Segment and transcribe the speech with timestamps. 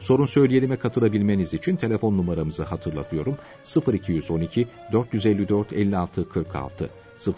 [0.00, 3.38] Sorun söyleyelime katılabilmeniz için telefon numaramızı hatırlatıyorum.
[3.92, 6.90] 0212 454 56 46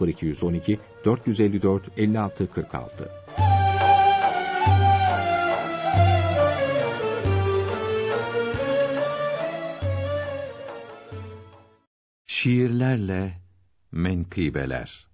[0.07, 3.11] 0212 454 56 46
[12.27, 13.41] Şiirlerle
[13.93, 15.07] Menkıbeler.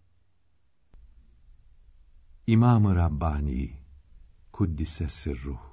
[2.46, 3.70] İmam-ı Rabbani
[4.52, 5.71] Kuddise Sırruh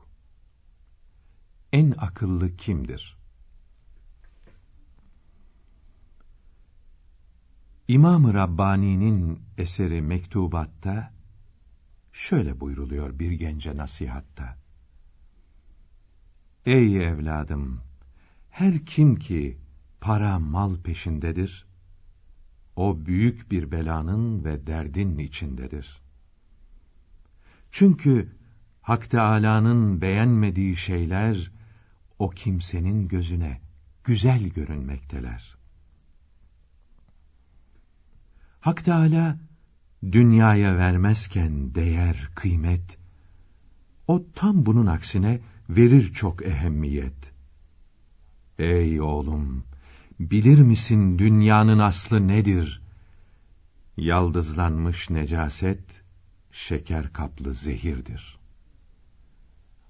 [1.74, 3.18] en akıllı kimdir?
[7.88, 11.14] İmam-ı Rabbani'nin eseri mektubatta
[12.14, 14.58] şöyle buyruluyor bir gence nasihatta.
[16.66, 17.82] Ey evladım!
[18.50, 19.58] Her kim ki
[20.02, 21.68] para mal peşindedir,
[22.76, 26.02] o büyük bir belanın ve derdin içindedir.
[27.72, 28.32] Çünkü
[28.82, 31.52] Hak Teâlâ'nın beğenmediği şeyler,
[32.20, 33.62] o kimsenin gözüne
[34.04, 35.56] güzel görünmekteler.
[38.60, 39.38] Hak Teâlâ,
[40.12, 42.98] dünyaya vermezken değer, kıymet,
[44.08, 45.40] o tam bunun aksine
[45.70, 47.34] verir çok ehemmiyet.
[48.60, 49.64] Ey oğlum,
[50.20, 52.82] bilir misin dünyanın aslı nedir?
[53.98, 55.84] Yaldızlanmış necaset,
[56.52, 58.40] şeker kaplı zehirdir.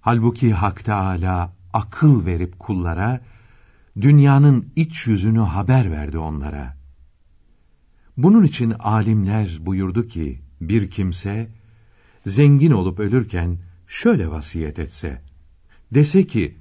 [0.01, 3.21] Halbuki Hak Teâlâ akıl verip kullara,
[4.01, 6.77] dünyanın iç yüzünü haber verdi onlara.
[8.17, 11.49] Bunun için alimler buyurdu ki, bir kimse,
[12.25, 15.21] zengin olup ölürken şöyle vasiyet etse,
[15.93, 16.57] dese ki,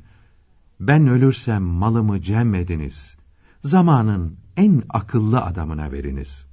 [0.81, 3.17] ben ölürsem malımı cem ediniz,
[3.65, 6.47] zamanın en akıllı adamına veriniz.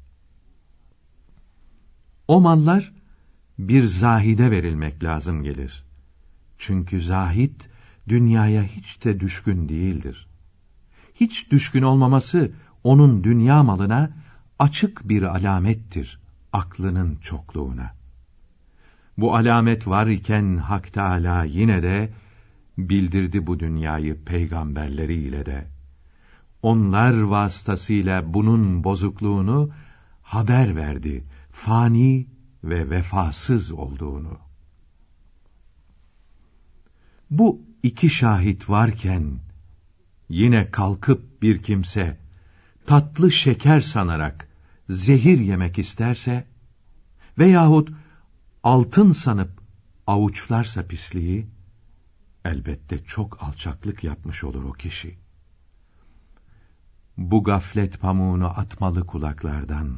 [2.27, 2.93] O mallar,
[3.59, 5.85] bir zahide verilmek lazım gelir.
[6.57, 7.69] Çünkü zahit,
[8.07, 10.27] dünyaya hiç de düşkün değildir.
[11.15, 12.51] Hiç düşkün olmaması
[12.83, 14.11] onun dünya malına
[14.59, 16.19] açık bir alamettir
[16.53, 17.91] aklının çokluğuna.
[19.17, 22.09] Bu alamet var iken Hak Teâlâ yine de
[22.77, 25.67] bildirdi bu dünyayı peygamberleriyle de.
[26.61, 29.69] Onlar vasıtasıyla bunun bozukluğunu
[30.21, 32.27] haber verdi, fani
[32.63, 34.37] ve vefasız olduğunu.
[37.31, 39.39] Bu iki şahit varken,
[40.29, 42.19] yine kalkıp bir kimse,
[42.85, 44.47] tatlı şeker sanarak
[44.89, 46.47] zehir yemek isterse,
[47.39, 47.89] veyahut
[48.63, 49.61] altın sanıp
[50.07, 51.47] avuçlarsa pisliği,
[52.45, 55.17] elbette çok alçaklık yapmış olur o kişi.
[57.17, 59.97] Bu gaflet pamuğunu atmalı kulaklardan.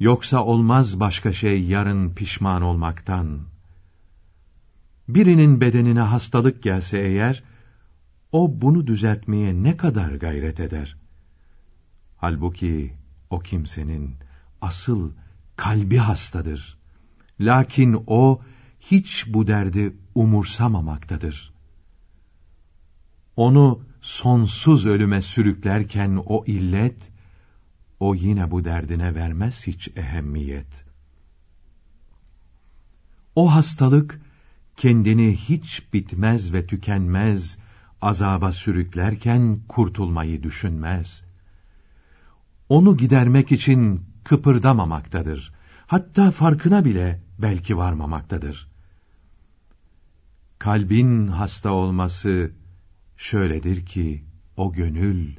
[0.00, 3.55] Yoksa olmaz başka şey yarın pişman olmaktan.''
[5.08, 7.42] Birinin bedenine hastalık gelse eğer,
[8.32, 10.96] o bunu düzeltmeye ne kadar gayret eder?
[12.16, 12.94] Halbuki
[13.30, 14.16] o kimsenin
[14.60, 15.12] asıl
[15.56, 16.78] kalbi hastadır.
[17.40, 18.40] Lakin o
[18.80, 21.52] hiç bu derdi umursamamaktadır.
[23.36, 26.96] Onu sonsuz ölüme sürüklerken o illet,
[28.00, 30.84] o yine bu derdine vermez hiç ehemmiyet.
[33.34, 34.20] O hastalık,
[34.76, 37.58] kendini hiç bitmez ve tükenmez
[38.02, 41.24] azaba sürüklerken kurtulmayı düşünmez.
[42.68, 45.52] Onu gidermek için kıpırdamamaktadır.
[45.86, 48.68] Hatta farkına bile belki varmamaktadır.
[50.58, 52.52] Kalbin hasta olması
[53.16, 54.24] şöyledir ki
[54.56, 55.36] o gönül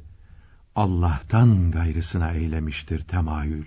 [0.76, 3.66] Allah'tan gayrısına eylemiştir temayül.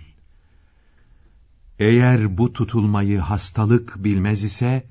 [1.78, 4.86] Eğer bu tutulmayı hastalık bilmez ise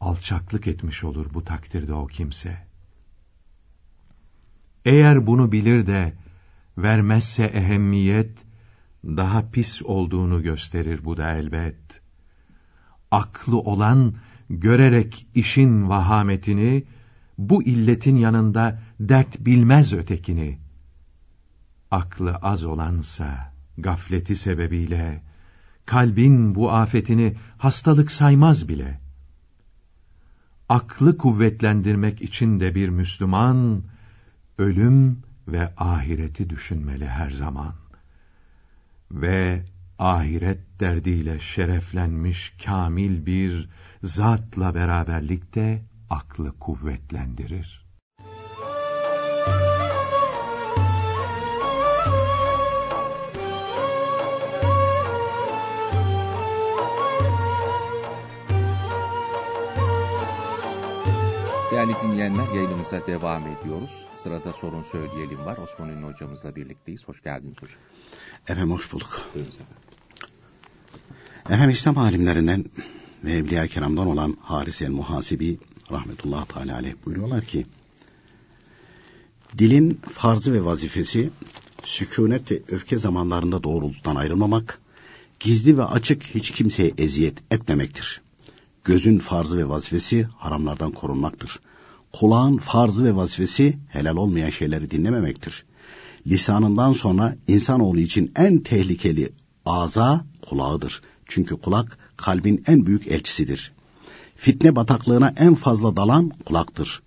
[0.00, 2.58] alçaklık etmiş olur bu takdirde o kimse.
[4.84, 6.12] Eğer bunu bilir de
[6.78, 8.38] vermezse ehemmiyet,
[9.04, 12.00] daha pis olduğunu gösterir bu da elbet.
[13.10, 14.14] Aklı olan,
[14.50, 16.84] görerek işin vahametini,
[17.38, 20.58] bu illetin yanında dert bilmez ötekini.
[21.90, 25.22] Aklı az olansa, gafleti sebebiyle,
[25.86, 29.05] kalbin bu afetini hastalık saymaz bile.''
[30.68, 33.82] Aklı kuvvetlendirmek için de bir Müslüman,
[34.58, 37.74] ölüm ve ahireti düşünmeli her zaman.
[39.10, 39.64] Ve
[39.98, 43.68] ahiret derdiyle şereflenmiş kamil bir
[44.02, 47.85] zatla beraberlikte aklı kuvvetlendirir.
[61.70, 63.90] Değerli dinleyenler yayınımıza devam ediyoruz.
[64.16, 65.58] Sırada sorun söyleyelim var.
[65.58, 67.08] Osman Ünlü hocamızla birlikteyiz.
[67.08, 67.78] Hoş geldiniz hocam.
[68.48, 69.20] Efendim hoş bulduk.
[69.34, 69.74] Buyurun efendim.
[71.46, 72.64] Efendim İslam alimlerinden
[73.24, 75.58] ve Evliya Kiram'dan olan Haris el Muhasibi
[75.90, 77.66] rahmetullah teala aleyh buyuruyorlar ki
[79.58, 81.30] dilin farzı ve vazifesi
[81.82, 84.80] sükunet ve öfke zamanlarında doğrultudan ayrılmamak,
[85.40, 88.25] gizli ve açık hiç kimseye eziyet etmemektir.
[88.86, 91.60] Gözün farzı ve vazifesi haramlardan korunmaktır.
[92.12, 95.64] Kulağın farzı ve vazifesi helal olmayan şeyleri dinlememektir.
[96.26, 99.32] Lisanından sonra insanoğlu için en tehlikeli
[99.64, 101.02] ağza kulağıdır.
[101.26, 103.72] Çünkü kulak kalbin en büyük elçisidir.
[104.36, 107.02] Fitne bataklığına en fazla dalan kulaktır.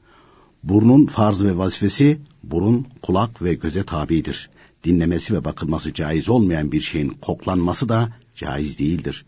[0.63, 4.49] Burnun farz ve vazifesi burun, kulak ve göze tabidir.
[4.83, 9.25] Dinlemesi ve bakılması caiz olmayan bir şeyin koklanması da caiz değildir.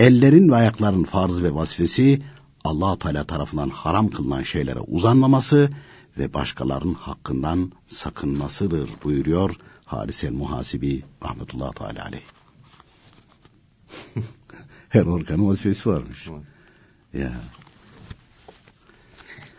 [0.00, 2.22] Ellerin ve ayakların farz ve vazifesi
[2.64, 5.70] allah Teala tarafından haram kılınan şeylere uzanmaması
[6.18, 12.22] ve başkalarının hakkından sakınmasıdır buyuruyor Haris el Muhasibi rahmetullahi teala aleyh.
[14.88, 16.28] Her organın vazifesi varmış.
[17.12, 17.32] Ya.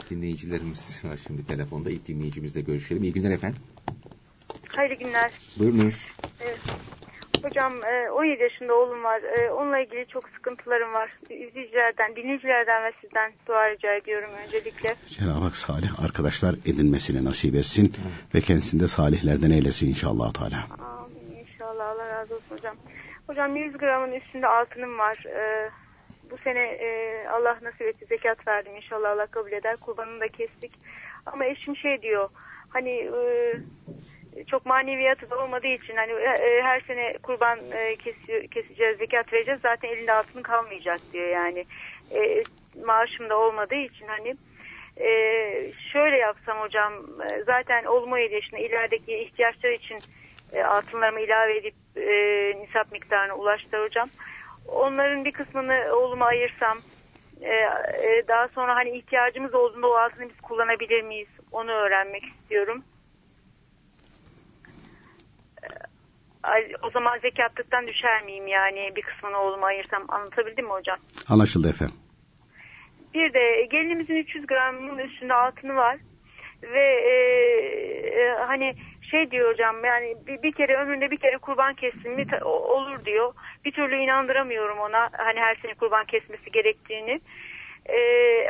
[0.09, 1.91] Dinleyicilerimiz var şimdi telefonda.
[1.91, 3.03] İlk dinleyicimizle görüşelim.
[3.03, 3.61] İyi günler efendim.
[4.67, 5.31] Hayırlı günler.
[5.59, 5.95] Buyurunuz.
[6.39, 6.59] Evet.
[7.43, 7.73] Hocam
[8.13, 9.21] 17 yaşında oğlum var.
[9.51, 11.11] Onunla ilgili çok sıkıntılarım var.
[11.29, 14.95] İzleyicilerden, dinleyicilerden ve sizden dua rica ediyorum öncelikle.
[15.07, 18.35] Cenab-ı Hak salih arkadaşlar edinmesini nasip etsin Hı.
[18.35, 20.67] ve kendisini de salihlerden eylesin inşallah Teala.
[20.79, 22.75] Amin inşallah Allah razı olsun hocam.
[23.27, 25.17] Hocam 100 gramın üstünde altınım var.
[26.31, 26.77] Bu sene
[27.31, 29.75] Allah nasip etti zekat verdim inşallah Allah kabul eder.
[29.77, 30.71] Kurbanını da kestik.
[31.25, 32.29] Ama eşim şey diyor
[32.69, 33.09] hani
[34.47, 39.59] çok maneviyatı da olmadığı için hani e, her sene kurban e, kesiyor, keseceğiz, zekat vereceğiz.
[39.61, 41.65] Zaten elinde altın kalmayacak diyor yani.
[42.11, 42.45] E,
[42.85, 44.35] maaşım da olmadığı için hani
[44.97, 45.09] e,
[45.93, 49.97] şöyle yapsam hocam e, zaten olma yaşında ilerideki ihtiyaçlar için
[50.53, 52.11] e, altınlarımı ilave edip e,
[52.61, 54.09] nisap miktarına ulaştı hocam.
[54.67, 56.77] Onların bir kısmını oğluma ayırsam
[57.41, 57.53] e,
[58.03, 61.27] e, daha sonra hani ihtiyacımız olduğunda o altını biz kullanabilir miyiz?
[61.51, 62.83] Onu öğrenmek istiyorum.
[66.83, 70.97] O zaman zekatlıktan düşer miyim yani bir kısmını oğluma ayırsam anlatabildim mi hocam?
[71.27, 71.95] Anlaşıldı efendim.
[73.13, 75.97] Bir de gelinimizin 300 gramın üstünde altını var
[76.63, 77.13] ve e,
[78.21, 78.75] e, hani
[79.11, 83.33] şey diyor hocam yani bir, bir kere ömründe bir kere kurban kessin mi olur diyor.
[83.65, 87.21] Bir türlü inandıramıyorum ona hani her sene kurban kesmesi gerektiğini.
[87.85, 88.47] Ee,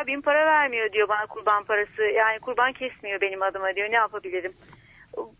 [0.00, 4.52] abim para vermiyor diyor bana kurban parası yani kurban kesmiyor benim adıma diyor ne yapabilirim?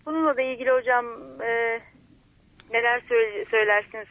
[0.06, 1.06] Bununla da ilgili hocam
[1.42, 1.80] e,
[2.70, 3.02] neler
[3.50, 4.06] söylersiniz?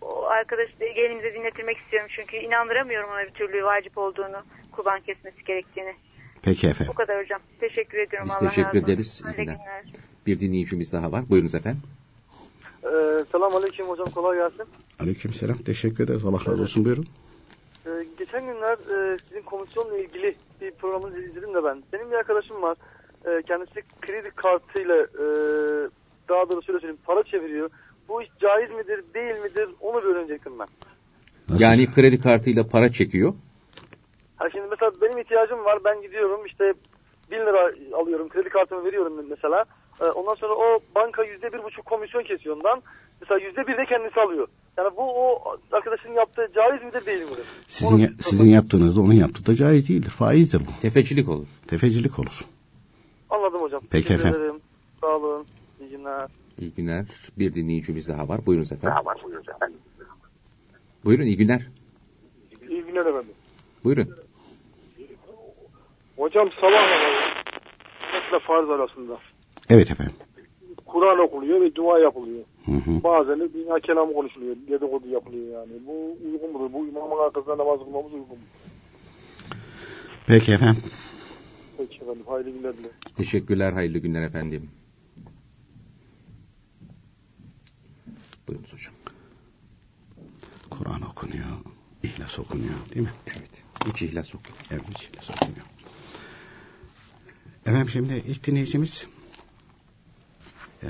[0.00, 4.42] O arkadaş gelinize dinletirmek istiyorum çünkü inandıramıyorum ona bir türlü vacip olduğunu,
[4.72, 5.94] kurban kesmesi gerektiğini.
[6.42, 6.92] Peki efendim.
[6.92, 7.40] Bu kadar hocam.
[7.60, 8.28] Teşekkür ediyorum.
[8.28, 9.22] Biz Allah teşekkür ederiz.
[10.26, 11.28] Bir dinleyicimiz daha var.
[11.30, 11.82] Buyurunuz efendim.
[12.84, 12.88] Ee,
[13.32, 14.72] selam aleyküm hocam kolay gelsin.
[15.00, 17.06] Aleyküm selam teşekkür ederiz Allah razı olsun buyurun.
[17.86, 21.82] Ee, geçen günler e, sizin komisyonla ilgili bir programınızı izledim de ben.
[21.92, 22.76] Benim bir arkadaşım var
[23.26, 25.26] e, kendisi kredi kartıyla e,
[26.28, 27.70] daha doğrusu şöyle söyleyeyim para çeviriyor.
[28.08, 30.68] Bu iş caiz midir değil midir onu bir öğrenecektim ben.
[31.48, 31.62] Nasıl?
[31.62, 33.34] Yani kredi kartıyla para çekiyor.
[34.36, 36.72] Ha şimdi mesela benim ihtiyacım var ben gidiyorum işte
[37.30, 39.64] bin lira alıyorum kredi kartımı veriyorum mesela.
[40.00, 42.82] E, ondan sonra o banka yüzde bir buçuk komisyon kesiyor ondan.
[43.20, 44.48] Mesela yüzde bir de kendisi alıyor.
[44.78, 47.44] Yani bu o arkadaşın yaptığı caiz midir değil midir?
[47.66, 50.10] Sizin, onu, sizin yaptığınız da onun yaptığı da caiz değildir.
[50.10, 50.80] Faizdir bu.
[50.80, 51.46] Tefecilik olur.
[51.66, 52.44] Tefecilik olur.
[53.30, 53.82] Anladım hocam.
[53.90, 54.40] Peki efendim.
[54.40, 54.60] Ederim.
[55.00, 55.46] Sağ olun.
[55.80, 56.28] İyi günler.
[56.58, 57.04] İyi günler.
[57.38, 58.46] Bir dinleyicimiz daha var.
[58.46, 58.82] Buyurun efendim.
[58.90, 59.18] Daha var.
[59.24, 59.78] Buyurun efendim.
[61.04, 61.62] Buyurun iyi günler.
[62.68, 63.34] İyi günler efendim.
[63.84, 64.14] Buyurun.
[66.16, 69.18] Hocam sabah namazı farz arasında.
[69.70, 70.14] Evet efendim.
[70.86, 72.44] Kur'an okuluyor ve dua yapılıyor.
[72.66, 73.02] Hı hı.
[73.04, 74.56] Bazen de dünya kelamı konuşuluyor.
[74.68, 75.72] Dedikodu yapılıyor yani.
[75.86, 76.72] Bu uygun mudur?
[76.72, 78.44] Bu imamın arkasında namaz kılmamız uygun mu?
[80.26, 80.82] Peki efendim.
[82.28, 82.96] Hayırlı günler dilerim.
[83.16, 83.72] Teşekkürler.
[83.72, 84.70] Hayırlı günler efendim.
[88.48, 88.94] Buyurunuz hocam.
[90.70, 91.46] Kur'an okunuyor.
[92.02, 93.12] İhlas okunuyor değil mi?
[93.26, 93.50] Evet.
[93.86, 94.50] Üç ihlas oku.
[94.70, 95.66] Evet üç ihlas okunuyor.
[97.66, 99.06] Efendim şimdi ilk dinleyicimiz
[100.82, 100.88] e,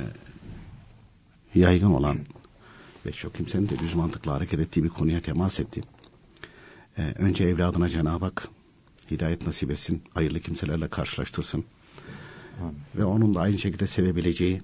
[1.54, 2.18] yaygın olan
[3.06, 5.82] ve çok kimsenin de düz mantıkla hareket ettiği bir konuya temas etti.
[6.98, 8.48] E, önce evladına Cenab-ı Hak
[9.10, 11.64] hidayet nasip etsin, hayırlı kimselerle karşılaştırsın.
[12.60, 12.76] Amin.
[12.94, 14.62] Ve onun da aynı şekilde sevebileceği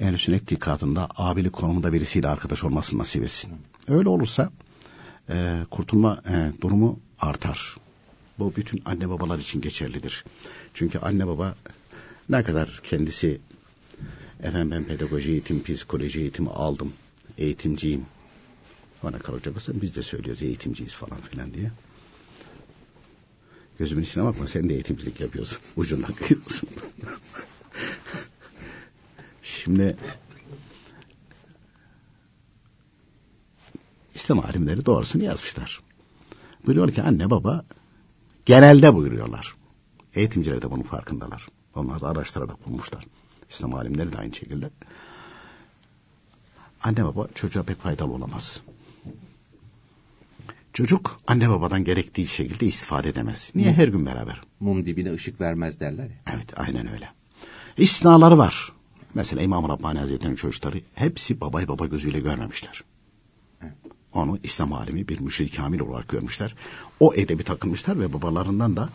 [0.00, 3.52] en sünnet itikadında abilik konumunda birisiyle arkadaş olmasını nasip etsin.
[3.88, 4.50] Öyle olursa
[5.28, 7.76] e, kurtulma e, durumu artar.
[8.38, 10.24] Bu bütün anne babalar için geçerlidir.
[10.74, 11.54] Çünkü anne baba
[12.28, 13.40] ne kadar kendisi
[14.42, 16.92] efendim ben pedagoji eğitim, psikoloji eğitimi aldım,
[17.38, 18.06] eğitimciyim.
[19.02, 21.70] Bana kalacak olsa biz de söylüyoruz eğitimciyiz falan filan diye.
[23.78, 25.58] Gözümün içine bakma sen de eğitimcilik yapıyorsun.
[25.76, 26.68] Ucundan kıyıyorsun.
[29.42, 29.96] Şimdi
[34.14, 35.80] İslam alimleri doğrusunu yazmışlar.
[36.66, 37.64] Buyuruyor ki anne baba
[38.46, 39.54] genelde buyuruyorlar.
[40.14, 41.46] Eğitimciler de bunun farkındalar.
[41.74, 43.04] Onlar da araştırarak bulmuşlar.
[43.50, 44.70] İslam alimleri de aynı şekilde.
[46.82, 48.62] Anne baba çocuğa pek faydalı olamaz.
[50.78, 53.50] Çocuk anne babadan gerektiği şekilde istifade edemez.
[53.54, 53.72] Niye?
[53.72, 54.40] Her gün beraber.
[54.60, 56.16] Mum dibine ışık vermez derler ya.
[56.34, 57.08] Evet aynen öyle.
[57.76, 58.72] İstinaları var.
[59.14, 62.82] Mesela İmam Rabbani Hazretleri'nin çocukları hepsi babayı baba gözüyle görmemişler.
[63.62, 63.72] Evet.
[64.12, 66.54] Onu İslam alemi bir müşrik kamil olarak görmüşler.
[67.00, 68.88] O edebi takılmışlar ve babalarından da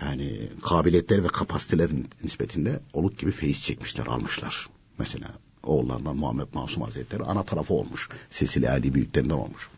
[0.00, 4.66] yani kabiliyetleri ve kapasitelerin nispetinde oluk gibi feyiz çekmişler, almışlar.
[4.98, 5.28] Mesela
[5.62, 8.08] oğullarından Muhammed Masum Hazretleri ana tarafı olmuş.
[8.30, 9.68] Silsile Ali büyüklerinden olmuş.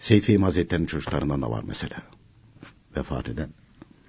[0.00, 1.96] Seyyid Fehim Hazretleri'nin çocuklarından da var mesela.
[2.96, 3.48] Vefat eden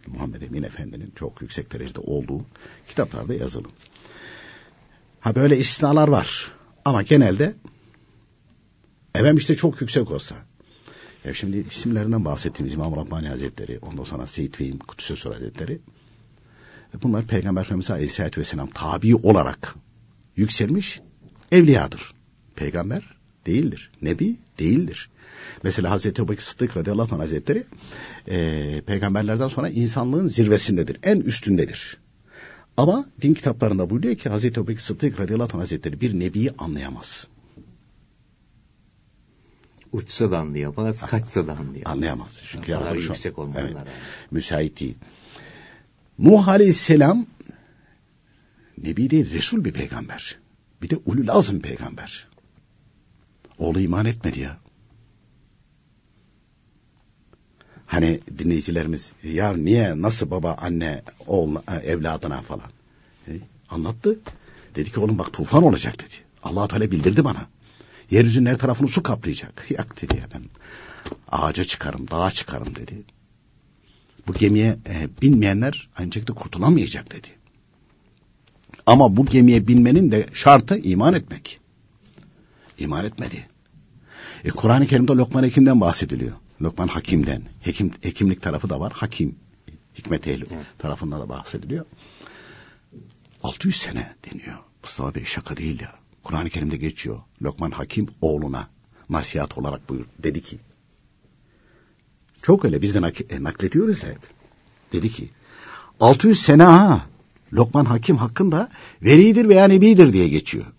[0.07, 2.45] Muhammed Emin Efendi'nin çok yüksek derecede olduğu
[2.87, 3.67] kitaplarda yazılı.
[5.19, 6.51] Ha böyle istisnalar var.
[6.85, 7.55] Ama genelde
[9.15, 10.35] efendim işte çok yüksek olsa.
[11.25, 15.79] Ya şimdi isimlerinden bahsettiğimiz İmam Rabbani Hazretleri, ondan sonra Seyyid Fehim Kudüs'e Hazretleri.
[17.03, 19.75] Bunlar Peygamber Efendimiz Aleyhisselatü Vesselam tabi olarak
[20.35, 21.01] yükselmiş
[21.51, 22.13] evliyadır.
[22.55, 23.91] Peygamber değildir.
[24.01, 25.09] Nebi değildir.
[25.63, 27.63] Mesela Hazreti Ebu Sıddık radıyallahu anh hazretleri
[28.27, 30.97] e, peygamberlerden sonra insanlığın zirvesindedir.
[31.03, 31.97] En üstündedir.
[32.77, 37.27] Ama din kitaplarında buyuruyor ki Hazreti Ebu Sıddık radıyallahu anh hazretleri bir nebiyi anlayamaz.
[39.91, 41.95] Uçsa da anlayamaz, kaçsa da anlayamaz.
[41.95, 42.41] Anlayamaz.
[42.45, 43.93] Çünkü kadar yüksek olmasına evet, rağmen.
[44.31, 44.95] Müsait değil.
[46.19, 47.25] Nuh aleyhisselam
[48.83, 50.37] Nebi değil, Resul bir peygamber.
[50.81, 52.27] Bir de ulul azm peygamber.
[53.57, 54.57] Oğlu iman etmedi ya.
[57.91, 62.69] Hani dinleyicilerimiz ya niye nasıl baba anne oğul e, evladına falan.
[63.27, 63.31] E,
[63.69, 64.19] anlattı.
[64.75, 66.13] Dedi ki oğlum bak tufan olacak dedi.
[66.43, 67.47] allah Teala bildirdi bana.
[68.11, 69.65] Yeryüzünün her tarafını su kaplayacak.
[69.69, 70.43] Yak dedi ya ben
[71.31, 72.93] ağaca çıkarım, dağa çıkarım dedi.
[74.27, 77.27] Bu gemiye e, binmeyenler aynı şekilde kurtulamayacak dedi.
[78.85, 81.59] Ama bu gemiye binmenin de şartı iman etmek.
[82.79, 83.47] İman etmedi.
[84.43, 86.33] E, Kur'an-ı Kerim'de Lokman Hekim'den bahsediliyor.
[86.61, 87.43] Lokman Hakim'den.
[87.61, 88.91] Hekim, hekimlik tarafı da var.
[88.91, 89.35] Hakim.
[89.97, 90.65] Hikmet ehli evet.
[90.79, 91.85] tarafından da bahsediliyor.
[93.43, 94.57] 600 sene deniyor.
[94.83, 95.95] Mustafa Bey şaka değil ya.
[96.23, 97.21] Kur'an-ı Kerim'de geçiyor.
[97.41, 98.67] Lokman Hakim oğluna
[99.09, 100.05] nasihat olarak buyur.
[100.23, 100.59] Dedi ki
[102.41, 104.21] çok öyle biz de nak e, naklediyoruz evet.
[104.93, 105.29] Dedi ki
[105.99, 107.07] 600 sene ha
[107.53, 108.69] Lokman Hakim hakkında
[109.01, 110.65] veridir veya nebidir diye geçiyor.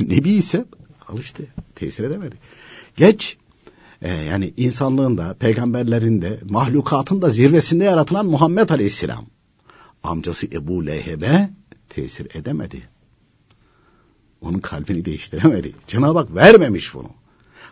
[0.00, 0.64] Nebi ise
[1.08, 2.36] al işte tesir edemedi.
[2.96, 3.36] Geç
[4.02, 9.26] e, yani insanlığın da peygamberlerin de mahlukatın da zirvesinde yaratılan Muhammed Aleyhisselam
[10.02, 11.50] amcası Ebu Leheb'e
[11.88, 12.82] tesir edemedi.
[14.40, 15.72] Onun kalbini değiştiremedi.
[15.86, 17.10] Cenab-ı Hak vermemiş bunu.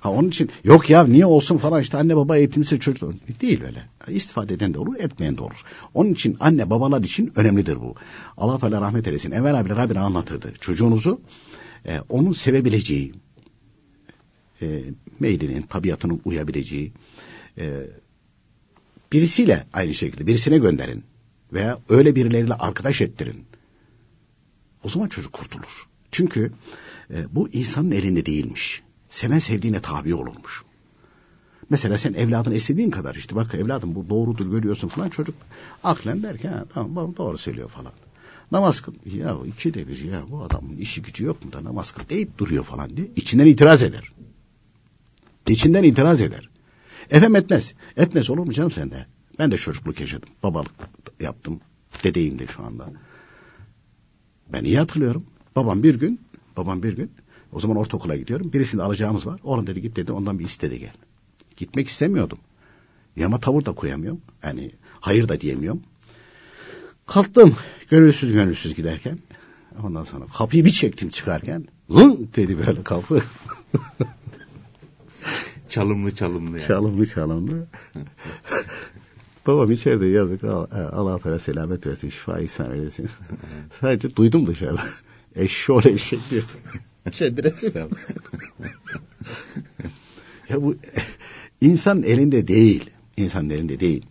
[0.00, 3.88] Ha onun için yok ya niye olsun falan işte anne baba eğitimse çocuk değil öyle.
[4.08, 5.64] İstifade eden de olur, etmeyen de olur.
[5.94, 7.94] Onun için anne babalar için önemlidir bu.
[8.36, 9.30] Allah Teala rahmet eylesin.
[9.30, 10.52] Evvel abi Rabbine anlatırdı.
[10.60, 11.20] Çocuğunuzu
[11.86, 13.12] e, onun sevebileceği,
[14.62, 14.82] e,
[15.20, 16.92] meylinin, tabiatının uyabileceği
[17.58, 17.86] e,
[19.12, 21.04] birisiyle aynı şekilde birisine gönderin
[21.52, 23.44] veya öyle birileriyle arkadaş ettirin.
[24.84, 25.86] O zaman çocuk kurtulur.
[26.10, 26.52] Çünkü
[27.10, 28.82] e, bu insanın elinde değilmiş.
[29.08, 30.62] Seven sevdiğine tabi olurmuş.
[31.70, 35.34] Mesela sen evladını istediğin kadar işte bak evladım bu doğrudur görüyorsun falan çocuk
[35.84, 37.92] aklen der ki ha, tamam doğru söylüyor falan.
[38.52, 38.92] Namaz kıl.
[39.14, 42.38] Ya iki de bir ya bu adamın işi gücü yok mu da namaz kıl deyip
[42.38, 43.10] duruyor falan diye.
[43.16, 44.12] içinden itiraz eder.
[45.48, 46.48] İçinden itiraz eder.
[47.10, 47.74] Efem etmez.
[47.96, 49.06] Etmez olur mu canım sende?
[49.38, 50.28] Ben de çocukluk yaşadım.
[50.42, 50.72] Babalık
[51.20, 51.60] yaptım.
[52.04, 52.92] Dedeyim de şu anda.
[54.52, 55.26] Ben iyi hatırlıyorum.
[55.56, 56.20] Babam bir gün,
[56.56, 57.10] babam bir gün,
[57.52, 58.52] o zaman ortaokula gidiyorum.
[58.52, 59.40] Birisini alacağımız var.
[59.42, 60.92] Oğlum dedi git dedi ondan bir iste de gel.
[61.56, 62.38] Gitmek istemiyordum.
[63.16, 64.20] Yama tavır da koyamıyorum.
[64.42, 64.70] Yani
[65.00, 65.82] hayır da diyemiyorum.
[67.06, 67.56] Kalktım
[67.90, 69.18] gönülsüz gönülsüz giderken.
[69.82, 71.64] Ondan sonra kapıyı bir çektim çıkarken.
[71.90, 73.22] Zın dedi böyle kapı.
[75.72, 76.68] çalımlı çalımlı yani.
[76.68, 77.66] Çalımlı çalımlı.
[79.46, 83.08] Babam içeride yazık Allah Teala selamet versin şifa ihsan eylesin.
[83.80, 84.82] Sadece duydum dışarıda.
[85.36, 86.52] Eşşoğlu eşek diyordu.
[87.10, 87.52] Kendine
[90.48, 90.76] ya bu
[91.60, 92.90] insan elinde değil.
[93.16, 94.06] İnsanın elinde değil.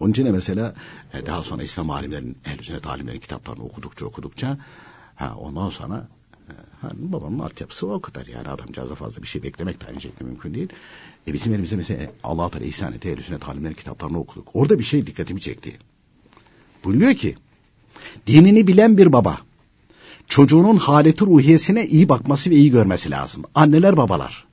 [0.00, 0.74] Onun için de mesela
[1.12, 4.58] e, daha sonra İslam alimlerin, ehl sünnet alimlerin kitaplarını okudukça okudukça
[5.14, 6.08] ha, ondan sonra
[6.48, 10.24] e, ha, babamın altyapısı o kadar yani adamcağıza fazla bir şey beklemek de aynı şekilde
[10.24, 10.68] mümkün değil.
[11.26, 14.48] E bizim elimize mesela Allah-u Teala ihsan etti ehl sünnet alimlerin kitaplarını okuduk.
[14.54, 15.78] Orada bir şey dikkatimi çekti.
[16.84, 17.36] Buyuruyor ki
[18.26, 19.38] dinini bilen bir baba
[20.28, 23.44] çocuğunun haleti ruhiyesine iyi bakması ve iyi görmesi lazım.
[23.54, 24.46] Anneler babalar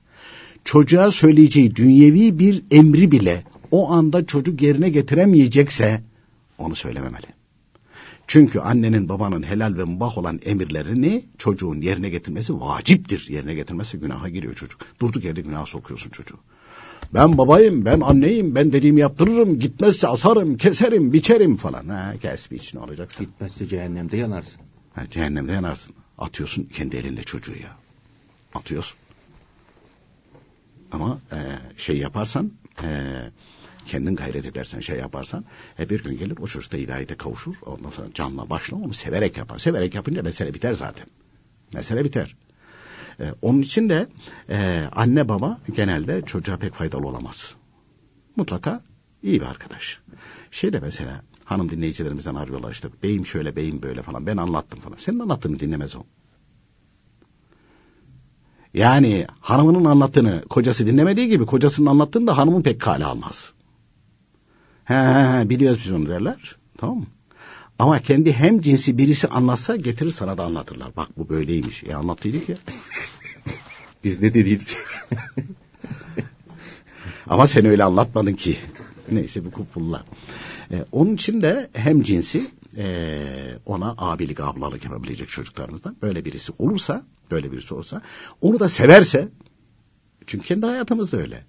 [0.64, 6.02] çocuğa söyleyeceği dünyevi bir emri bile o anda çocuk yerine getiremeyecekse
[6.58, 7.35] onu söylememeli.
[8.26, 13.26] Çünkü annenin babanın helal ve mubah olan emirlerini çocuğun yerine getirmesi vaciptir.
[13.30, 14.80] Yerine getirmesi günaha giriyor çocuk.
[15.00, 16.36] Durduk yerde günaha sokuyorsun çocuğu.
[17.14, 21.88] Ben babayım, ben anneyim, ben dediğimi yaptırırım, gitmezse asarım, keserim, biçerim falan.
[21.88, 23.26] Ha, kes biç ne olacaksın?
[23.26, 24.60] Gitmezse cehennemde yanarsın.
[24.94, 25.94] Ha, cehennemde yanarsın.
[26.18, 27.76] Atıyorsun kendi elinle çocuğu ya.
[28.54, 28.98] Atıyorsun.
[30.92, 31.38] Ama e,
[31.76, 32.52] şey yaparsan,
[32.82, 32.88] e,
[33.86, 35.44] kendin gayret edersen, şey yaparsan,
[35.78, 37.54] e, bir gün gelir o çocuk da hidayete kavuşur.
[37.66, 39.58] Ondan sonra canla başla onu severek yapar.
[39.58, 41.06] Severek yapınca mesele biter zaten.
[41.74, 42.36] Mesele biter.
[43.20, 44.08] E, onun için de
[44.50, 47.54] e, anne baba genelde çocuğa pek faydalı olamaz.
[48.36, 48.82] Mutlaka
[49.22, 50.00] iyi bir arkadaş.
[50.50, 54.96] Şey de mesela hanım dinleyicilerimizden arıyorlar işte beyim şöyle beyim böyle falan ben anlattım falan.
[54.96, 56.02] Senin anlattığını dinlemez o.
[58.74, 63.52] Yani hanımının anlattığını kocası dinlemediği gibi kocasının anlattığını da hanımın pek kale almaz.
[64.86, 66.56] He he he biliyoruz biz onu derler.
[66.78, 67.06] Tamam mı?
[67.78, 70.96] Ama kendi hem cinsi birisi anlatsa getirir sana da anlatırlar.
[70.96, 71.84] Bak bu böyleymiş.
[71.84, 72.56] E anlattıydık ya.
[74.04, 74.76] Biz ne dedik?
[77.26, 78.56] Ama sen öyle anlatmadın ki.
[79.10, 80.02] Neyse bu kupullar.
[80.70, 82.46] Ee, onun için de hem cinsi
[82.76, 88.02] e, ona abilik ablalık yapabilecek çocuklarımızdan böyle birisi olursa böyle birisi olsa
[88.40, 89.28] onu da severse
[90.26, 91.44] çünkü kendi hayatımızda öyle.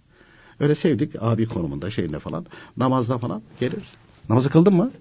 [0.60, 2.46] Öyle sevdik abi konumunda şeyinde falan
[2.78, 3.84] namazda falan gelir.
[4.30, 4.92] Namazı kıldın mı?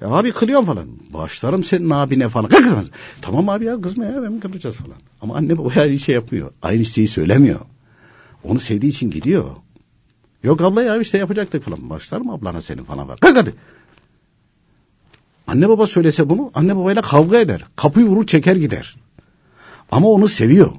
[0.00, 0.88] E, abi kılıyorum falan.
[1.12, 2.48] Başlarım senin abine falan.
[2.48, 2.86] Kıkırmaz.
[3.22, 4.96] Tamam abi ya kızma ya ben kılacağız falan.
[5.22, 6.50] Ama anne baba her şey yapmıyor.
[6.62, 7.60] Aynı şeyi söylemiyor.
[8.44, 9.44] Onu sevdiği için gidiyor.
[10.42, 11.90] Yok abla ya işte yapacaktık falan.
[11.90, 13.20] Başlar mı ablana senin falan var.
[13.20, 13.54] Kalk hadi.
[15.46, 17.64] Anne baba söylese bunu anne babayla kavga eder.
[17.76, 18.96] Kapıyı vurur çeker gider.
[19.90, 20.72] Ama onu seviyor.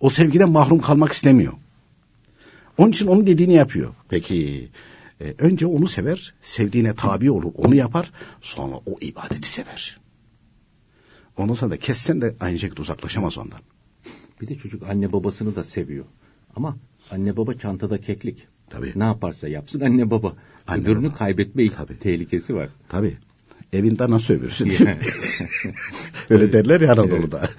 [0.00, 1.52] O sevgiden mahrum kalmak istemiyor.
[2.78, 3.94] Onun için onun dediğini yapıyor.
[4.08, 4.68] Peki
[5.20, 10.00] e, önce onu sever, sevdiğine tabi olur, onu yapar, sonra o ibadeti sever.
[11.36, 13.60] Ondan sonra da kessen de aynı şekilde uzaklaşamaz ondan.
[14.40, 16.04] Bir de çocuk anne babasını da seviyor.
[16.56, 16.76] Ama
[17.10, 18.46] anne baba çantada keklik.
[18.70, 18.92] Tabii.
[18.96, 20.32] Ne yaparsa yapsın anne baba.
[20.66, 21.14] Anne Öbürünü baba.
[21.14, 21.98] kaybetme Tabii.
[21.98, 22.68] tehlikesi var.
[22.88, 23.16] Tabii.
[23.72, 24.72] Evinde nasıl övürsün?
[26.30, 27.50] Öyle derler ya Anadolu'da.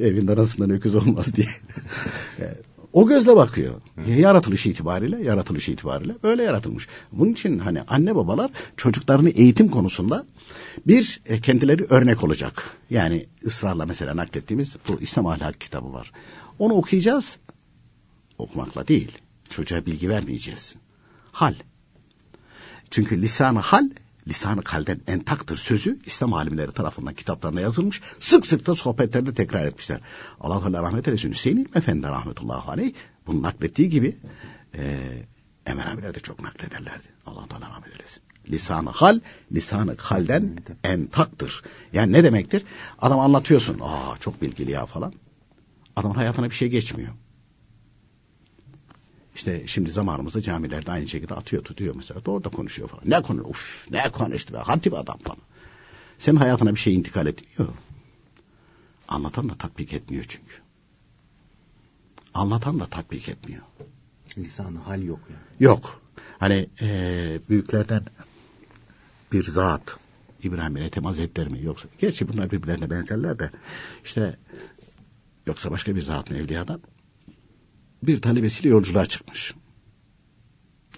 [0.00, 1.48] Evinde nasıldan öküz olmaz diye.
[2.92, 3.80] O gözle bakıyor.
[4.06, 6.88] Yaratılış itibariyle, yaratılış itibariyle böyle yaratılmış.
[7.12, 10.26] Bunun için hani anne babalar çocuklarını eğitim konusunda
[10.86, 12.64] bir e, kendileri örnek olacak.
[12.90, 16.12] Yani ısrarla mesela naklettiğimiz bu İslam ahlak kitabı var.
[16.58, 17.36] Onu okuyacağız.
[18.38, 19.18] Okumakla değil.
[19.50, 20.74] Çocuğa bilgi vermeyeceğiz.
[21.32, 21.54] Hal.
[22.90, 23.90] Çünkü lisanı hal
[24.28, 28.00] lisanı kalden entaktır sözü İslam alimleri tarafından kitaplarına yazılmış.
[28.18, 30.00] Sık sık da sohbetlerde tekrar etmişler.
[30.40, 31.30] Allah Teala rahmet eylesin.
[31.30, 32.92] Hüseyin İlmi Efendi rahmetullahi aleyh
[33.26, 34.16] bunu naklettiği gibi
[34.74, 34.98] e,
[35.66, 37.08] Emel abiler de çok naklederlerdi.
[37.26, 38.22] Allah Teala rahmet eylesin.
[38.50, 39.20] Lisanı hal,
[39.52, 41.62] lisanı halden entaktır.
[41.92, 42.64] Yani ne demektir?
[42.98, 43.78] Adam anlatıyorsun.
[43.82, 45.12] Aa çok bilgili ya falan.
[45.96, 47.12] Adamın hayatına bir şey geçmiyor.
[49.38, 52.20] İşte şimdi zamanımızda camilerde aynı şekilde atıyor tutuyor mesela.
[52.26, 53.02] Orada konuşuyor falan.
[53.06, 53.42] Ne konu?
[53.42, 54.58] Uf, ne konuştu be?
[54.58, 55.38] Hatip adam falan.
[56.18, 57.72] Senin hayatına bir şey intikal etmiyor.
[59.08, 60.54] Anlatan da tatbik etmiyor çünkü.
[62.34, 63.62] Anlatan da tatbik etmiyor.
[64.38, 65.40] Lisanı hal yok yani.
[65.60, 66.00] Yok.
[66.38, 68.02] Hani eee, büyüklerden
[69.32, 69.96] bir zat
[70.42, 73.50] İbrahim bin Ethem Hazretleri mi yoksa gerçi bunlar birbirlerine benzerler de
[74.04, 74.36] işte
[75.46, 76.80] yoksa başka bir zat mı evliyadan
[78.02, 79.54] bir talebesiyle yolculuğa çıkmış.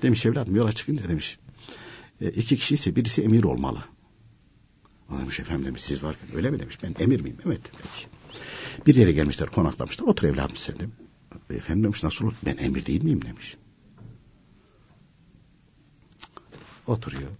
[0.03, 1.39] Demiş evladım yola çıkınca demiş
[2.21, 3.85] e, iki kişi ise birisi emir olmalı.
[5.11, 7.37] O demiş efendim demiş siz varken öyle mi demiş ben emir miyim?
[7.47, 8.07] Evet peki.
[8.87, 10.95] Bir yere gelmişler konaklamışlar otur evladım sen demiş.
[11.51, 12.35] Efendim demiş nasıl olur?
[12.45, 13.57] Ben emir değil miyim demiş.
[16.87, 17.31] Oturuyor.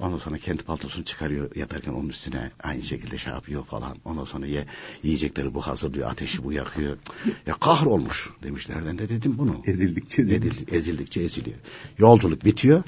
[0.00, 3.96] Ondan sonra kendi paltosunu çıkarıyor yatarken onun üstüne aynı şekilde şey yapıyor falan.
[4.04, 4.66] Ondan sonra ye,
[5.02, 6.98] yiyecekleri bu hazırlıyor, ateşi bu yakıyor.
[7.46, 8.68] Ya kahrolmuş demiş.
[8.68, 9.62] Nereden de dedim bunu.
[9.66, 11.58] Ezildikçe Ezil, ezildikçe eziliyor.
[11.98, 12.82] Yolculuk bitiyor.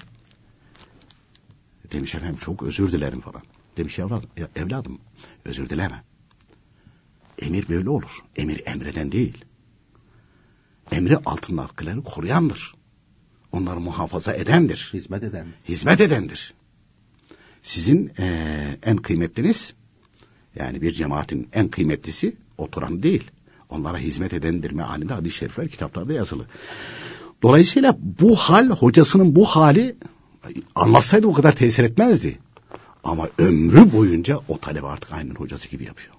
[1.92, 3.42] Demiş efendim çok özür dilerim falan.
[3.76, 4.98] Demiş evladım, ya, evladım
[5.44, 6.04] özür dileme.
[7.38, 8.18] Emir böyle olur.
[8.36, 9.44] Emir emreden değil.
[10.92, 12.74] Emri altındakileri koruyandır.
[13.52, 14.90] Onları muhafaza edendir.
[14.92, 15.46] Hizmet eden.
[15.68, 16.54] Hizmet edendir.
[17.62, 19.74] Sizin eee, en kıymetliniz
[20.56, 23.30] yani bir cemaatin en kıymetlisi oturan değil.
[23.68, 26.46] Onlara hizmet edendir mealinde hadis-i şerifler kitaplarda yazılı.
[27.42, 29.96] Dolayısıyla bu hal hocasının bu hali
[30.74, 32.38] anlatsaydı o kadar tesir etmezdi.
[33.04, 36.14] Ama ömrü boyunca o talebe artık aynen hocası gibi yapıyor.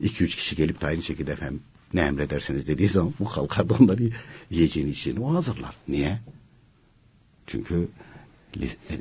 [0.00, 1.62] İki üç kişi gelip de aynı şekilde efendim
[1.94, 4.10] ne emrederseniz dediği zaman bu kalkar da onları
[4.50, 5.76] yiyeceğini içeceğini o hazırlar.
[5.88, 6.20] Niye?
[7.46, 7.88] Çünkü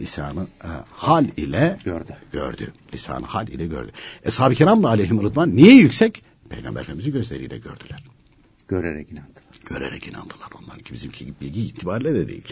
[0.01, 2.13] lisanı e, hal ile Gördü.
[2.31, 2.73] gördü.
[2.93, 3.91] Lisanı hal ile gördü.
[4.23, 6.23] Eshab-ı kiram da aleyhim rıdvan niye yüksek?
[6.49, 8.03] Peygamber Efendimiz'i gözleriyle gördüler.
[8.67, 9.41] Görerek inandılar.
[9.69, 10.49] Görerek inandılar.
[10.63, 12.43] Onlarınki bizimki gibi bilgi itibariyle de değil.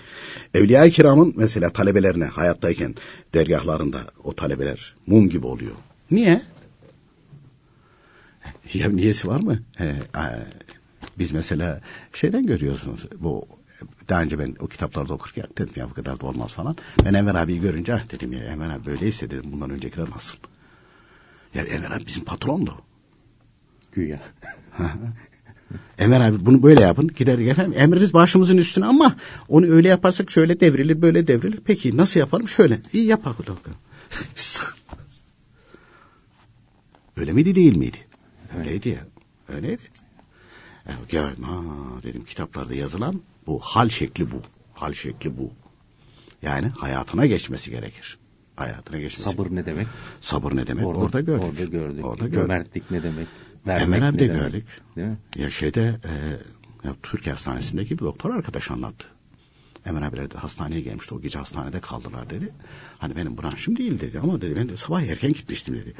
[0.53, 2.95] Evliya-i kiramın mesela talebelerine hayattayken
[3.33, 5.75] dergahlarında o talebeler mum gibi oluyor.
[6.11, 6.41] Niye?
[8.73, 9.59] Ya niyesi var mı?
[9.79, 10.21] Ee, e,
[11.19, 11.81] biz mesela
[12.13, 13.47] şeyden görüyorsunuz bu
[14.09, 16.77] daha önce ben o kitaplarda okurken dedim ya bu kadar da olmaz falan.
[17.05, 20.37] Ben Enver abiyi görünce ah dedim ya Enver abi böyleyse dedim bundan öncekiler nasıl?
[21.53, 22.73] Ya Enver abi bizim patrondu.
[23.91, 24.19] Güya.
[25.97, 27.07] Enver abi bunu böyle yapın.
[27.07, 29.15] Giderdik efendim emriniz başımızın üstüne ama
[29.47, 31.59] onu öyle yaparsak şöyle devrilir böyle devrilir.
[31.65, 32.47] Peki nasıl yapalım?
[32.47, 32.81] Şöyle.
[32.93, 33.59] İyi yap bakalım.
[37.17, 37.97] öyle miydi değil miydi?
[38.57, 39.07] Öyleydi ya.
[39.47, 39.81] Öyleydi.
[40.87, 41.61] Ya, gördüm ha
[42.03, 44.41] dedim kitaplarda yazılan bu hal şekli bu.
[44.73, 45.51] Hal şekli bu.
[46.41, 48.17] Yani hayatına geçmesi gerekir.
[48.55, 49.29] Hayatına geçmesi.
[49.29, 49.87] Sabır ne demek?
[50.21, 50.85] Sabır ne demek?
[50.85, 51.43] Orada, gördük.
[51.43, 52.05] Orada gördük.
[52.05, 52.33] Orada gördük.
[52.33, 53.27] Cömertlik ne demek?
[53.65, 54.41] Hemen ne hem de demek?
[54.41, 54.65] gördük.
[54.95, 55.17] Değil mi?
[55.35, 56.11] Ya şeyde e,
[56.87, 59.07] ya Türkiye Hastanesi'ndeki bir doktor arkadaş anlattı.
[59.83, 61.15] Hemen abiler de hastaneye gelmişti.
[61.15, 62.53] O gece hastanede kaldılar dedi.
[62.97, 65.93] Hani benim branşım değil dedi ama dedi ben de sabah erken gitmiştim dedi.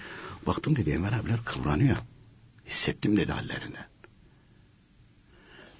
[0.48, 1.98] Baktım dedi Enver abiler kıvranıyor.
[2.66, 3.86] Hissettim dedi hallerinden.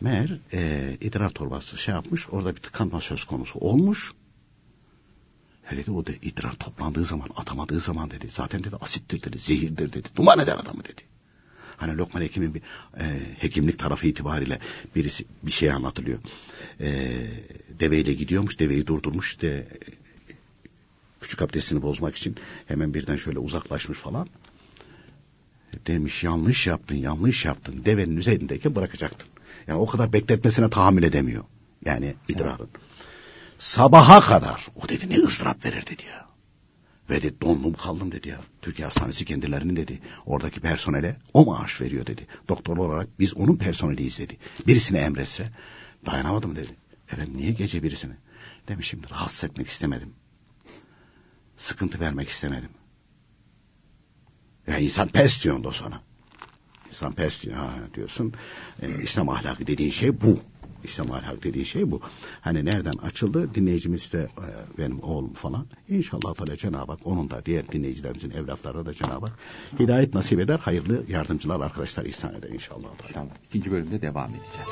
[0.02, 4.14] Meğer e, idrar torbası şey yapmış orada bir tıkanma söz konusu olmuş.
[5.72, 8.28] Ya dedi o da idrar toplandığı zaman atamadığı zaman dedi.
[8.32, 10.08] Zaten dedi asittir dedi zehirdir dedi.
[10.16, 11.02] Duman eder adamı dedi.
[11.78, 12.62] Hani Lokman Hekim'in bir
[13.00, 14.60] e, hekimlik tarafı itibariyle
[14.96, 16.20] birisi bir şey anlatılıyor.
[16.80, 16.88] E,
[17.80, 19.78] deveyle gidiyormuş, deveyi durdurmuş de e,
[21.22, 22.36] küçük abdestini bozmak için
[22.68, 24.28] hemen birden şöyle uzaklaşmış falan.
[25.88, 27.86] Demiş yanlış yaptın, yanlış yaptın.
[27.86, 29.28] Devenin üzerindeyken bırakacaktın.
[29.70, 31.44] Yani o kadar bekletmesine tahammül edemiyor.
[31.86, 32.70] Yani idrarın.
[33.58, 36.30] Sabaha kadar o dedi ne ıstırap verir dedi ya.
[37.10, 38.40] Ve dedi dondum kaldım dedi ya.
[38.62, 40.00] Türkiye Hastanesi kendilerinin dedi.
[40.26, 42.28] Oradaki personele o maaş veriyor dedi.
[42.50, 44.38] Doktor olarak biz onun personeliyiz dedi.
[44.68, 45.50] Birisine emretse
[46.06, 46.76] dayanamadım dedi.
[47.12, 48.18] Efendim niye gece birisine?
[48.68, 50.14] Demiş şimdi rahatsız etmek istemedim.
[51.58, 52.70] Sıkıntı vermek istemedim.
[54.68, 56.02] Ya insan pes diyorsun da sana.
[56.92, 58.34] İslam pes diyor, ha, diyorsun.
[58.82, 60.40] Ee, İslam ahlakı dediğin şey bu.
[60.84, 62.02] İslam ahlakı dediği şey bu.
[62.42, 63.56] Hani nereden açıldı?
[63.56, 65.66] Dinleyicimiz de e, benim oğlum falan.
[65.90, 69.40] İnşallah Teala Cenab-ı Hak onun da diğer dinleyicilerimizin evlatlarına da Cenab-ı Hak
[69.80, 70.60] hidayet nasip eder.
[70.60, 72.90] Hayırlı yardımcılar arkadaşlar ihsan eder inşallah.
[73.14, 73.30] Tamam.
[73.46, 74.70] İkinci bölümde devam edeceğiz.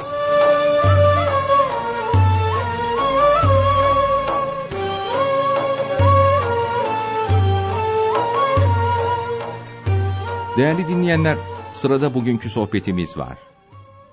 [10.58, 11.38] Değerli dinleyenler,
[11.77, 13.37] sırada bugünkü sohbetimiz var.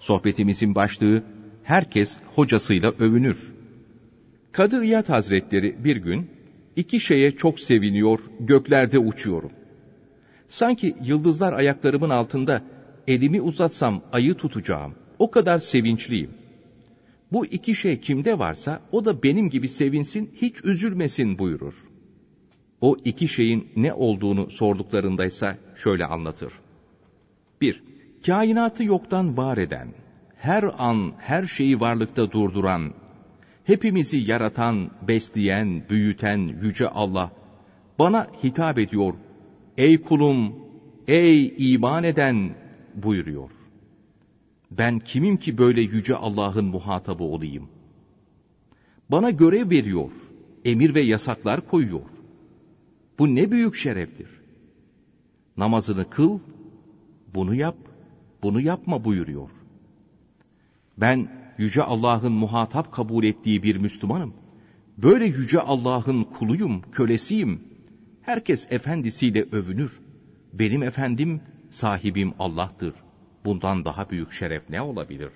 [0.00, 1.22] Sohbetimizin başlığı,
[1.62, 3.52] herkes hocasıyla övünür.
[4.52, 6.30] Kadı İyad Hazretleri bir gün,
[6.76, 9.50] iki şeye çok seviniyor, göklerde uçuyorum.
[10.48, 12.62] Sanki yıldızlar ayaklarımın altında,
[13.06, 14.94] elimi uzatsam ayı tutacağım.
[15.18, 16.30] O kadar sevinçliyim.
[17.32, 21.74] Bu iki şey kimde varsa, o da benim gibi sevinsin, hiç üzülmesin buyurur.
[22.80, 26.52] O iki şeyin ne olduğunu sorduklarındaysa şöyle anlatır.
[27.64, 27.82] 1.
[28.26, 29.88] Kainatı yoktan var eden,
[30.36, 32.92] her an her şeyi varlıkta durduran,
[33.64, 37.30] hepimizi yaratan, besleyen, büyüten yüce Allah
[37.98, 39.14] bana hitap ediyor.
[39.78, 40.54] Ey kulum,
[41.08, 42.54] ey iman eden
[42.94, 43.50] buyuruyor.
[44.70, 47.68] Ben kimim ki böyle yüce Allah'ın muhatabı olayım?
[49.10, 50.10] Bana görev veriyor,
[50.64, 52.08] emir ve yasaklar koyuyor.
[53.18, 54.28] Bu ne büyük şereftir.
[55.56, 56.38] Namazını kıl,
[57.34, 57.76] bunu yap,
[58.42, 59.50] bunu yapma buyuruyor.
[60.98, 64.34] Ben yüce Allah'ın muhatap kabul ettiği bir Müslümanım.
[64.98, 67.62] Böyle yüce Allah'ın kuluyum, kölesiyim.
[68.22, 70.00] Herkes efendisiyle övünür.
[70.52, 72.94] Benim efendim, sahibim Allah'tır.
[73.44, 75.30] Bundan daha büyük şeref ne olabilir?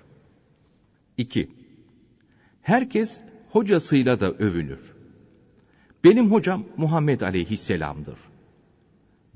[1.17, 1.49] 2.
[2.61, 4.95] Herkes hocasıyla da övünür.
[6.03, 8.19] Benim hocam Muhammed aleyhisselamdır.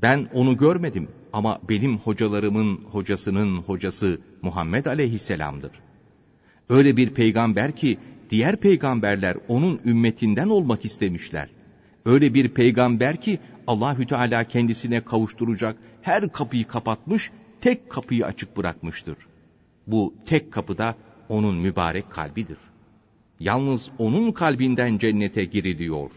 [0.01, 5.71] Ben onu görmedim ama benim hocalarımın hocasının hocası Muhammed aleyhisselamdır.
[6.69, 7.97] Öyle bir peygamber ki
[8.29, 11.49] diğer peygamberler onun ümmetinden olmak istemişler.
[12.05, 19.17] Öyle bir peygamber ki Allahü Teala kendisine kavuşturacak her kapıyı kapatmış, tek kapıyı açık bırakmıştır.
[19.87, 20.95] Bu tek kapıda
[21.29, 22.57] onun mübarek kalbidir.
[23.39, 26.11] Yalnız onun kalbinden cennete giriliyor.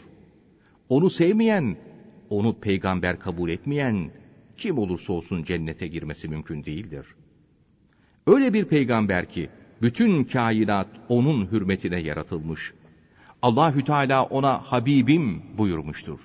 [0.89, 1.77] Onu sevmeyen,
[2.31, 4.11] onu peygamber kabul etmeyen
[4.57, 7.07] kim olursa olsun cennete girmesi mümkün değildir.
[8.27, 9.51] Öyle bir peygamber ki
[9.83, 12.73] bütün kainat onun hürmetine yaratılmış.
[13.43, 16.21] Allahü Teala ona Habibim buyurmuştur.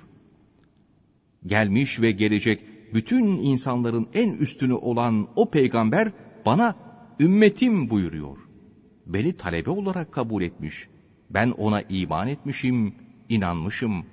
[1.46, 2.62] Gelmiş ve gelecek
[2.94, 6.12] bütün insanların en üstünü olan o peygamber
[6.46, 6.76] bana
[7.20, 8.38] ümmetim buyuruyor.
[9.06, 10.88] Beni talebe olarak kabul etmiş.
[11.30, 12.96] Ben ona iman etmişim,
[13.30, 14.06] inanmışım.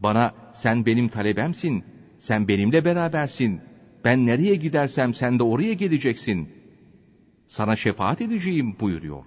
[0.00, 1.84] Bana sen benim talebemsin,
[2.24, 3.60] sen benimle berabersin.
[4.04, 6.48] Ben nereye gidersem sen de oraya geleceksin.
[7.46, 9.24] Sana şefaat edeceğim buyuruyor.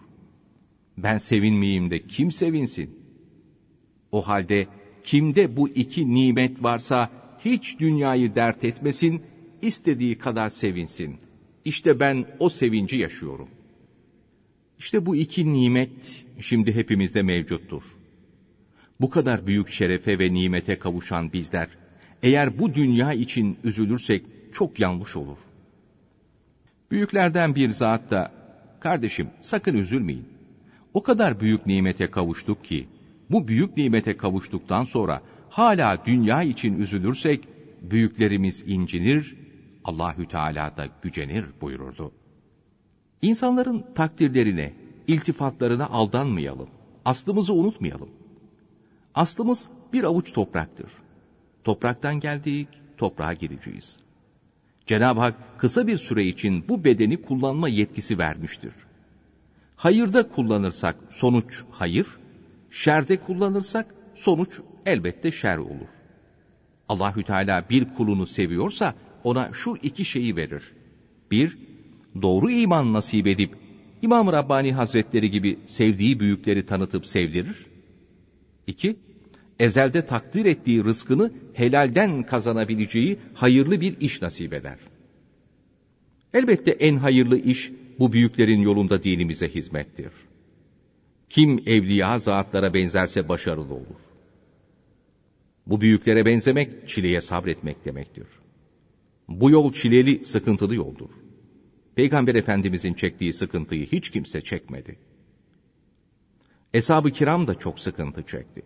[0.98, 2.90] Ben sevinmeyeyim de kim sevinsin?
[4.12, 4.68] O halde
[5.04, 7.12] kimde bu iki nimet varsa
[7.46, 9.22] hiç dünyayı dert etmesin,
[9.62, 11.18] istediği kadar sevinsin.
[11.66, 13.50] İşte ben o sevinci yaşıyorum.
[14.80, 17.84] İşte bu iki nimet şimdi hepimizde mevcuttur.
[19.02, 21.70] Bu kadar büyük şerefe ve nimete kavuşan bizler,
[22.24, 25.38] eğer bu dünya için üzülürsek çok yanlış olur.
[26.92, 28.32] Büyüklerden bir zat da,
[28.80, 30.26] kardeşim sakın üzülmeyin.
[30.94, 32.88] O kadar büyük nimete kavuştuk ki,
[33.30, 37.48] bu büyük nimete kavuştuktan sonra hala dünya için üzülürsek,
[37.82, 39.36] büyüklerimiz incinir,
[39.84, 42.12] Allahü Teala da gücenir buyururdu.
[43.22, 44.74] İnsanların takdirlerine,
[45.08, 46.70] iltifatlarına aldanmayalım.
[47.06, 48.10] Aslımızı unutmayalım.
[49.16, 50.92] Aslımız bir avuç topraktır.
[51.68, 53.98] Topraktan geldik, toprağa gideceğiz.
[54.86, 58.74] Cenab-ı Hak kısa bir süre için bu bedeni kullanma yetkisi vermiştir.
[59.76, 62.08] Hayırda kullanırsak sonuç hayır,
[62.72, 65.90] şerde kullanırsak sonuç elbette şer olur.
[66.90, 70.74] Allahü Teala bir kulunu seviyorsa ona şu iki şeyi verir.
[71.32, 71.58] Bir,
[72.22, 73.58] doğru iman nasip edip
[74.02, 77.66] İmam-ı Rabbani Hazretleri gibi sevdiği büyükleri tanıtıp sevdirir.
[78.68, 79.00] İki,
[79.60, 84.78] ezelde takdir ettiği rızkını helalden kazanabileceği hayırlı bir iş nasip eder.
[86.34, 90.12] Elbette en hayırlı iş bu büyüklerin yolunda dinimize hizmettir.
[91.30, 94.02] Kim evliya zatlara benzerse başarılı olur.
[95.68, 98.28] Bu büyüklere benzemek, çileye sabretmek demektir.
[99.28, 101.10] Bu yol çileli, sıkıntılı yoldur.
[101.96, 104.98] Peygamber Efendimizin çektiği sıkıntıyı hiç kimse çekmedi.
[106.74, 108.62] Eshab-ı kiram da çok sıkıntı çekti.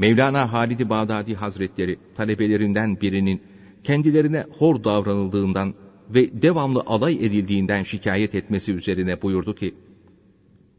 [0.00, 3.42] Mevlana Halid-i Bağdadi Hazretleri talebelerinden birinin
[3.84, 5.74] kendilerine hor davranıldığından
[6.10, 9.74] ve devamlı alay edildiğinden şikayet etmesi üzerine buyurdu ki,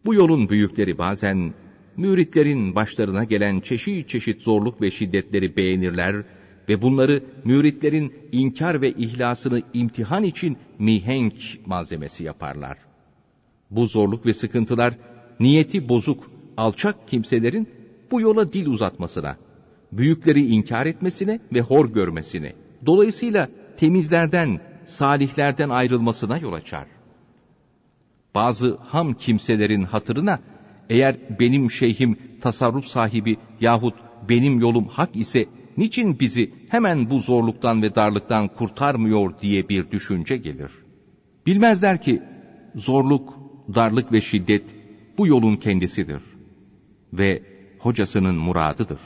[0.05, 1.53] bu yolun büyükleri bazen
[1.97, 6.23] müritlerin başlarına gelen çeşit çeşit zorluk ve şiddetleri beğenirler
[6.69, 11.33] ve bunları müritlerin inkar ve ihlasını imtihan için mihenk
[11.65, 12.77] malzemesi yaparlar.
[13.71, 14.97] Bu zorluk ve sıkıntılar
[15.39, 17.80] niyeti bozuk, alçak kimselerin
[18.11, 19.37] bu yola dil uzatmasına,
[19.91, 22.53] büyükleri inkar etmesine ve hor görmesine,
[22.85, 26.85] dolayısıyla temizlerden, salihlerden ayrılmasına yol açar.
[28.35, 30.39] Bazı ham kimselerin hatırına,
[30.89, 33.95] eğer benim şeyhim tasarruf sahibi yahut
[34.29, 35.45] benim yolum hak ise
[35.77, 40.71] niçin bizi hemen bu zorluktan ve darlıktan kurtarmıyor diye bir düşünce gelir.
[41.45, 42.21] Bilmezler ki
[42.75, 43.39] zorluk,
[43.75, 44.63] darlık ve şiddet
[45.17, 46.21] bu yolun kendisidir
[47.13, 47.50] ve
[47.81, 48.99] hocasının muradıdır.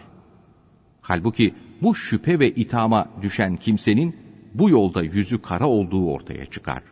[1.02, 4.16] Halbuki bu şüphe ve itama düşen kimsenin
[4.54, 6.84] bu yolda yüzü kara olduğu ortaya çıkar.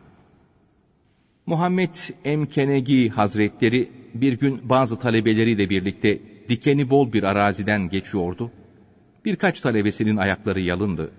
[1.46, 1.94] Muhammed
[2.24, 8.50] Emkenegi Hazretleri bir gün bazı talebeleriyle birlikte dikeni bol bir araziden geçiyordu.
[9.24, 11.10] Birkaç talebesinin ayakları yalındı.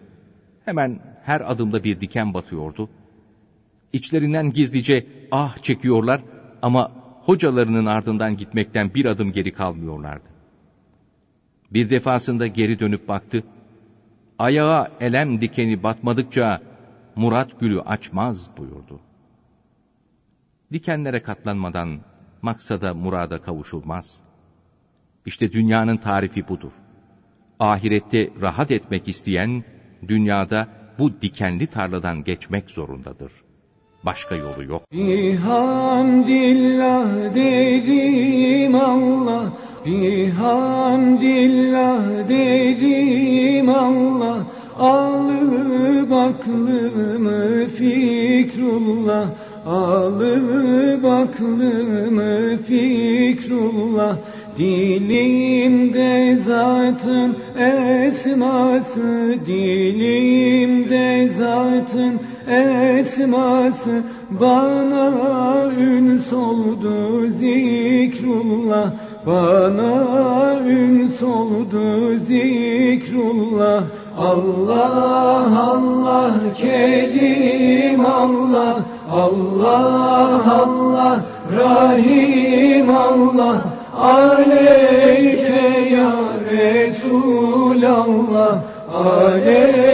[0.65, 2.89] Hemen her adımda bir diken batıyordu.
[3.93, 6.21] İçlerinden gizlice ah çekiyorlar
[6.61, 6.91] ama
[7.23, 10.34] hocalarının ardından gitmekten bir adım geri kalmıyorlardı.
[11.71, 13.43] Bir defasında geri dönüp baktı.
[14.39, 16.61] Ayağa elem dikeni batmadıkça
[17.15, 18.99] Murat gülü açmaz buyurdu.
[20.73, 21.99] Dikenlere katlanmadan
[22.41, 24.19] maksada murada kavuşulmaz.
[25.25, 26.71] İşte dünyanın tarifi budur.
[27.59, 29.63] Ahirette rahat etmek isteyen,
[30.07, 30.67] dünyada
[30.99, 33.31] bu dikenli tarladan geçmek zorundadır.
[34.03, 34.81] Başka yolu yok.
[34.93, 35.95] Bihamdillah
[37.35, 39.53] dedim Allah,
[39.85, 41.19] bihamdillah
[42.29, 44.37] dedim Allah,
[44.79, 49.27] Alıp aklımı fikrullah,
[49.65, 54.17] alıp aklımı fikrullah,
[54.57, 68.93] Dilimde zatın esması, dilimde zatın esması, bana üns oldu zikrullah,
[69.27, 73.83] bana üns oldu zikrullah.
[74.17, 78.75] Allah Allah kelim Allah,
[79.11, 81.15] Allah Allah
[81.61, 83.55] Rahim Allah.
[83.95, 86.11] Aleyke ya
[86.51, 87.73] Resulallah
[88.91, 89.84] Aleyke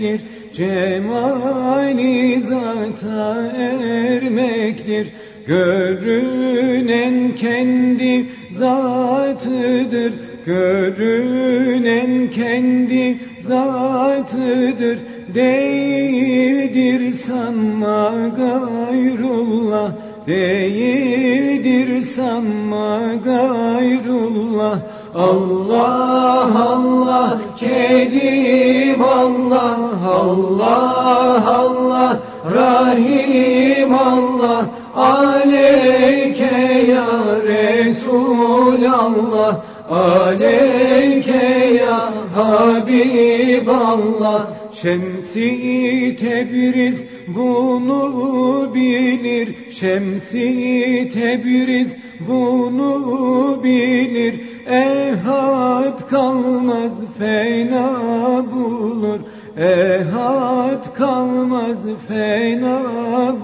[0.00, 0.20] ermektir
[0.54, 5.06] Cemali zata ermektir
[5.46, 10.12] Görünen kendi zatıdır,
[10.46, 14.98] görünen kendi zatıdır.
[15.34, 19.92] Değildir sanma gayrullah,
[20.26, 24.80] değildir sanma gayrullah.
[25.16, 37.08] Allah Allah kedim Allah Allah Allah Rahim Allah Aleyke ya
[37.48, 44.40] Resulallah Aleyke ya Habiballah
[44.72, 51.88] Şemsi Tebriz bunu bilir Şemsi Tebriz
[52.20, 57.88] bunu bilir Ehad kalmaz fena
[58.50, 59.20] bulur.
[59.56, 62.78] Ehad kalmaz fena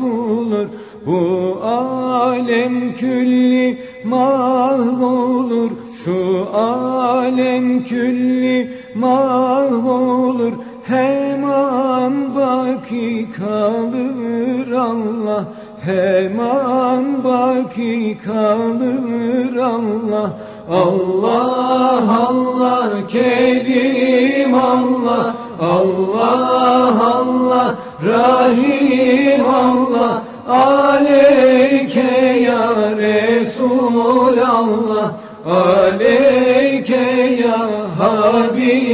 [0.01, 0.69] bulur.
[1.07, 5.71] Bu alem külli mahvolur.
[6.05, 10.53] Şu alem külli mahvolur.
[10.85, 15.45] Hemen baki kalır Allah.
[15.81, 25.35] Hemen baki kalır Allah Allah Allah Kerim Allah.
[25.59, 30.23] Allah Allah Rahim Allah.
[30.43, 35.15] Aleyke ya Resulallah
[35.47, 38.92] Aleyke ya Habiballah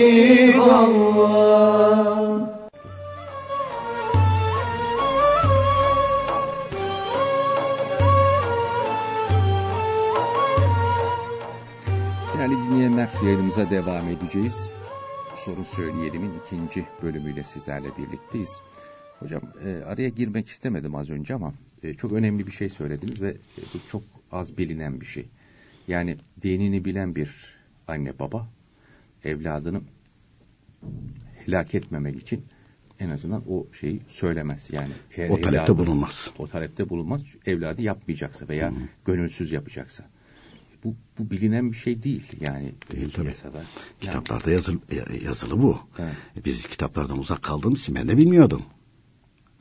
[13.09, 14.71] dinleyenler yayınımıza devam edeceğiz.
[15.37, 18.61] Sorun Söyleyelim'in ikinci bölümüyle sizlerle birlikteyiz.
[19.19, 23.29] Hocam e, araya girmek istemedim az önce ama e, çok önemli bir şey söylediniz ve
[23.29, 25.29] e, bu çok az bilinen bir şey.
[25.89, 27.31] Yani dinini bilen bir
[27.89, 28.49] anne baba
[29.25, 29.81] evladını
[31.45, 32.45] helak etmemek için
[33.01, 34.69] en azından o şeyi söylemez.
[34.73, 34.93] Yani
[35.29, 36.31] o talepte evladı, bulunmaz.
[36.39, 37.23] O talepte bulunmaz.
[37.47, 38.75] Evladı yapmayacaksa veya Hı.
[39.05, 40.05] gönülsüz yapacaksa.
[40.89, 42.75] Bu, bu bilinen bir şey değil yani.
[42.93, 43.29] Değil tabii.
[43.29, 43.63] Yasada.
[44.01, 44.79] Kitaplarda yazılı,
[45.25, 45.81] yazılı bu.
[45.99, 46.15] Evet.
[46.45, 48.63] Biz kitaplardan uzak kaldığımız için ben de bilmiyordum.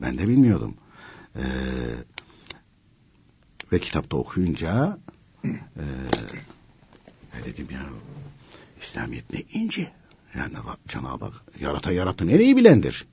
[0.00, 0.74] Ben de bilmiyordum.
[1.36, 1.42] Ee,
[3.72, 4.98] ve kitapta okuyunca
[5.44, 5.50] e,
[7.34, 7.80] ne dedim ya
[8.82, 9.92] İslamiyet ne ince.
[10.34, 10.54] Yani
[10.88, 13.06] Cenab-ı Hak yaratan yarattı nereyi bilendir.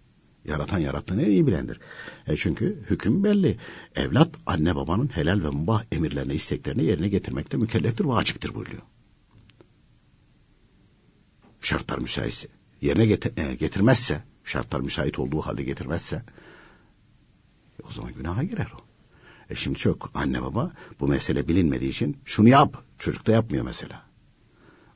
[0.47, 1.79] Yaratan yarattı nereyi bilendir.
[2.27, 3.57] E çünkü hüküm belli.
[3.95, 8.81] Evlat anne babanın helal ve mubah emirlerine, isteklerine yerine getirmekte mükelleftir, vaciptir buyuruyor.
[11.61, 12.47] Şartlar müsaitse,
[12.81, 16.23] yerine e, getirmezse, şartlar müsait olduğu halde getirmezse
[17.89, 18.85] o zaman günaha girer o.
[19.49, 22.83] E şimdi çok anne baba bu mesele bilinmediği için şunu yap.
[22.99, 24.03] Çocuk da yapmıyor mesela.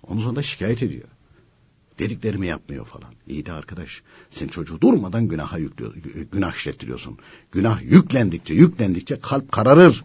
[0.03, 1.07] Onun sonunda şikayet ediyor.
[1.99, 3.13] Dediklerimi yapmıyor falan.
[3.27, 5.93] İyi de arkadaş sen çocuğu durmadan günaha yüklüyor,
[6.31, 7.17] günah işlettiriyorsun.
[7.51, 10.03] Günah yüklendikçe yüklendikçe kalp kararır.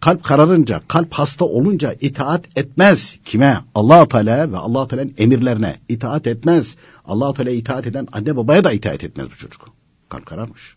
[0.00, 3.16] Kalp kararınca, kalp hasta olunca itaat etmez.
[3.24, 3.60] Kime?
[3.74, 6.76] allah Teala ve allah Teala'nın emirlerine itaat etmez.
[7.04, 9.68] allah Teala itaat eden anne babaya da itaat etmez bu çocuk.
[10.08, 10.76] Kalp kararmış.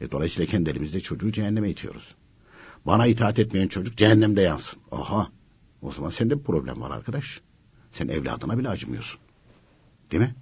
[0.00, 2.14] E, dolayısıyla kendi elimizde çocuğu cehenneme itiyoruz.
[2.86, 4.80] Bana itaat etmeyen çocuk cehennemde yansın.
[4.92, 5.28] Aha.
[5.82, 7.40] O zaman sende bir problem var arkadaş.
[7.94, 9.20] Sen evladına bile acımıyorsun.
[10.10, 10.34] Değil mi?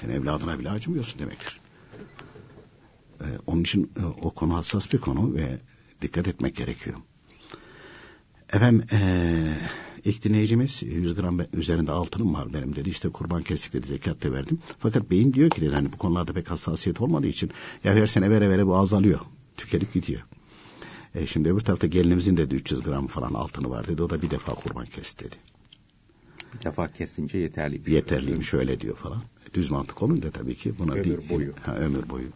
[0.00, 1.60] Sen evladına bile acımıyorsun demektir.
[3.20, 5.58] Ee, onun için e, o konu hassas bir konu ve
[6.02, 6.96] dikkat etmek gerekiyor.
[8.52, 9.56] Efendim ee,
[10.04, 12.88] ilk dinleyicimiz 100 gram üzerinde altınım var benim dedi.
[12.88, 14.58] İşte kurban kestik dedi zekat da verdim.
[14.78, 17.50] Fakat beyin diyor ki dedi hani bu konularda pek hassasiyet olmadığı için
[17.84, 19.20] ya her sene vere vere bu azalıyor.
[19.56, 20.20] Tükenip gidiyor.
[21.14, 24.02] E şimdi öbür tarafta gelinimizin de 300 gram falan altını var dedi.
[24.02, 25.36] O da bir defa kurban kesti dedi.
[26.54, 27.92] Bir defa kesince yeterli.
[27.92, 29.22] Yeterliymiş öyle diyor falan.
[29.54, 31.28] Düz mantık olunca tabii ki buna ömür bir...
[31.28, 31.52] boyu.
[31.62, 32.28] Ha, ömür boyu.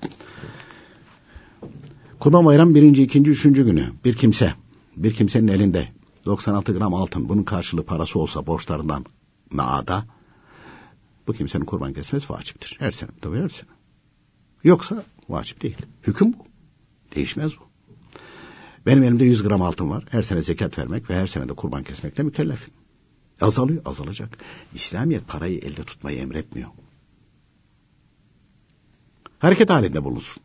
[2.20, 4.54] Kurban bayram birinci, ikinci, üçüncü günü bir kimse,
[4.96, 5.88] bir kimsenin elinde
[6.26, 9.04] 96 gram altın bunun karşılığı parası olsa borçlarından
[9.50, 10.04] maada
[11.26, 12.76] bu kimsenin kurban kesmesi vaciptir.
[12.78, 13.70] Her sene tabii her sene.
[14.64, 15.76] Yoksa vacip değil.
[16.02, 16.46] Hüküm bu.
[17.14, 17.64] Değişmez bu.
[18.86, 20.04] Benim elimde 100 gram altın var.
[20.10, 22.74] Her sene zekat vermek ve her sene de kurban kesmekle mükellefim.
[23.40, 24.38] Azalıyor, azalacak.
[24.74, 26.68] İslamiyet parayı elde tutmayı emretmiyor.
[29.38, 30.42] Hareket halinde bulunsun.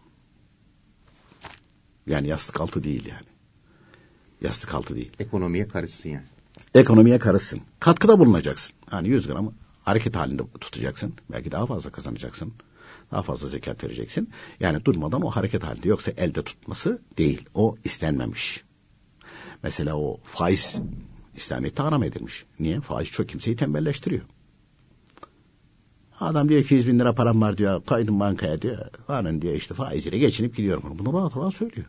[2.08, 3.28] Yani yastık altı değil yani.
[4.42, 5.12] Yastık altı değil.
[5.20, 6.26] Ekonomiye karışsın yani.
[6.74, 7.62] Ekonomiye karışsın.
[7.80, 8.76] Katkıda bulunacaksın.
[8.92, 11.14] Yani 100 gramı hareket halinde tutacaksın.
[11.32, 12.54] Belki daha fazla kazanacaksın.
[13.12, 14.30] Daha fazla zekat vereceksin.
[14.60, 15.88] Yani durmadan o hareket halinde.
[15.88, 17.46] Yoksa elde tutması değil.
[17.54, 18.64] O istenmemiş.
[19.64, 20.82] Mesela o faiz
[21.40, 22.46] İslamiyet'te haram edilmiş.
[22.60, 22.82] Niye?
[22.82, 24.22] Faiz çok kimseyi tembelleştiriyor.
[26.20, 27.86] Adam diyor ki 200 bin lira param var diyor.
[27.86, 28.78] Kaydım bankaya diyor.
[29.10, 30.84] Varın diyor işte faiziyle geçinip gidiyorum.
[31.00, 31.88] Bunu rahat rahat söylüyor.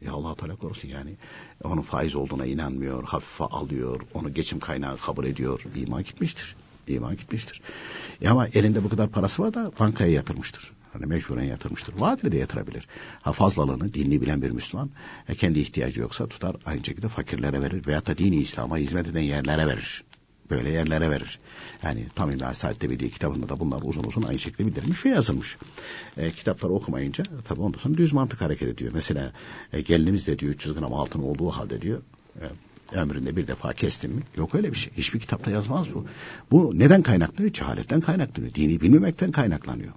[0.00, 1.16] Ya Allah Teala korusun yani.
[1.64, 5.64] Onun faiz olduğuna inanmıyor, hafife alıyor, onu geçim kaynağı kabul ediyor.
[5.76, 6.56] İman gitmiştir.
[6.88, 7.62] İman gitmiştir.
[8.20, 10.72] Ya ama elinde bu kadar parası var da bankaya yatırmıştır.
[10.96, 11.94] Hani mecburen yatırmıştır.
[11.98, 12.88] Vadeli de yatırabilir.
[13.22, 14.90] Ha fazlalığını dinli bilen bir Müslüman
[15.28, 19.20] e, kendi ihtiyacı yoksa tutar aynı şekilde fakirlere verir veyahut da dini İslam'a hizmet eden
[19.20, 20.04] yerlere verir.
[20.50, 21.38] Böyle yerlere verir.
[21.82, 25.56] Yani tam İmla Saadet'te bildiği kitabında da bunlar uzun uzun aynı şekilde bildirilmiş ve yazılmış.
[26.16, 28.92] E, kitapları okumayınca tabii ondan sonra düz mantık hareket ediyor.
[28.94, 29.32] Mesela
[29.72, 32.02] e, gelinimiz de diyor 300 gram altın olduğu halde diyor
[32.40, 32.46] e,
[32.92, 34.22] ömründe bir defa kestin mi?
[34.36, 34.92] Yok öyle bir şey.
[34.96, 36.06] Hiçbir kitapta yazmaz bu.
[36.50, 37.52] Bu neden kaynaklanıyor?
[37.52, 38.54] Cehaletten kaynaklanıyor.
[38.54, 39.92] Dini bilmemekten kaynaklanıyor.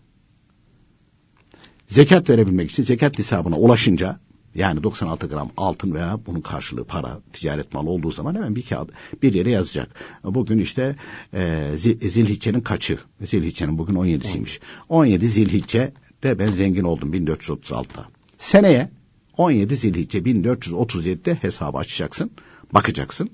[1.89, 4.19] Zekat verebilmek için zekat nisabına ulaşınca
[4.55, 8.89] yani 96 gram altın veya bunun karşılığı para, ticaret malı olduğu zaman hemen bir kağıt
[9.23, 9.89] bir yere yazacak.
[10.23, 10.95] Bugün işte
[11.33, 11.71] e,
[12.01, 12.99] Zilhicce'nin kaçı?
[13.21, 14.59] Zilhicce'nin bugün 17'siymiş.
[14.89, 18.05] 17 Zilhicce de ben zengin oldum 1436'da.
[18.37, 18.89] Seneye
[19.37, 22.31] 17 Zilhicce 1437'de hesabı açacaksın,
[22.73, 23.29] bakacaksın.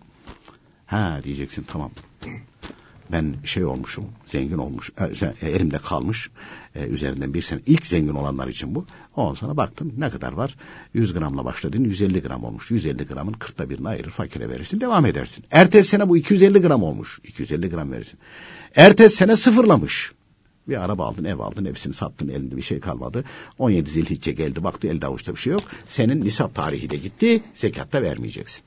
[0.85, 1.91] Ha diyeceksin tamam
[3.11, 4.91] ben şey olmuşum, zengin olmuş,
[5.41, 6.29] e, elimde kalmış,
[6.75, 8.85] e, üzerinden bir sene ilk zengin olanlar için bu.
[9.15, 10.55] Ondan sonra baktım ne kadar var?
[10.93, 12.71] 100 gramla başladın 150 gram olmuş.
[12.71, 15.45] 150 gramın 40'ta birini ayırır fakire verirsin devam edersin.
[15.51, 17.19] Ertesi sene bu 250 gram olmuş.
[17.23, 18.19] 250 gram verirsin.
[18.75, 20.11] Ertesi sene sıfırlamış.
[20.67, 23.23] Bir araba aldın, ev aldın, hepsini sattın, elinde bir şey kalmadı.
[23.59, 25.61] 17 zilhicce geldi, baktı elde avuçta bir şey yok.
[25.87, 28.63] Senin nisap tarihi de gitti, zekatta vermeyeceksin.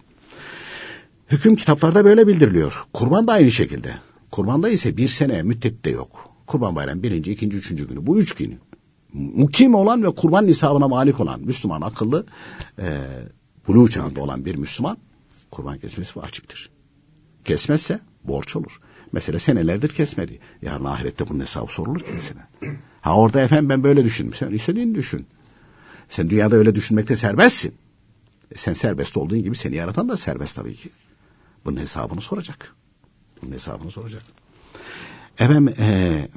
[1.30, 2.84] Hüküm kitaplarda böyle bildiriliyor.
[2.93, 3.99] Kurban da aynı şekilde.
[4.31, 6.31] Kurbanda ise bir sene müddet de yok.
[6.47, 8.07] Kurban bayramı birinci, ikinci, üçüncü günü.
[8.07, 8.59] Bu üç günü.
[9.12, 12.26] Mukim olan ve kurban nisabına malik olan Müslüman akıllı
[12.79, 13.01] e,
[13.68, 14.99] buluğ çağında olan bir Müslüman
[15.51, 16.70] kurban kesmesi vaciptir.
[17.45, 18.81] Kesmezse borç olur.
[19.12, 20.39] Mesela senelerdir kesmedi.
[20.62, 22.41] Yarın ahirette bunun hesabı sorulur kendisine.
[23.01, 24.35] Ha orada efendim ben böyle düşündüm.
[24.35, 25.26] Sen istediğini düşün.
[26.09, 27.74] Sen dünyada öyle düşünmekte serbestsin.
[28.53, 30.91] E sen serbest olduğun gibi seni yaratan da serbest tabii ki.
[31.64, 32.74] Bunun hesabını soracak.
[33.43, 34.22] Bunun hesabını soracak.
[35.39, 36.28] Efendim e,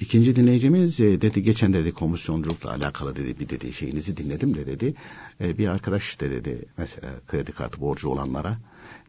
[0.00, 4.94] ikinci dinleyicimiz e, dedi geçen dedi komisyonculukla alakalı dedi bir dedi şeyinizi dinledim de dedi
[5.40, 8.58] e, bir arkadaş de dedi mesela kredi kartı borcu olanlara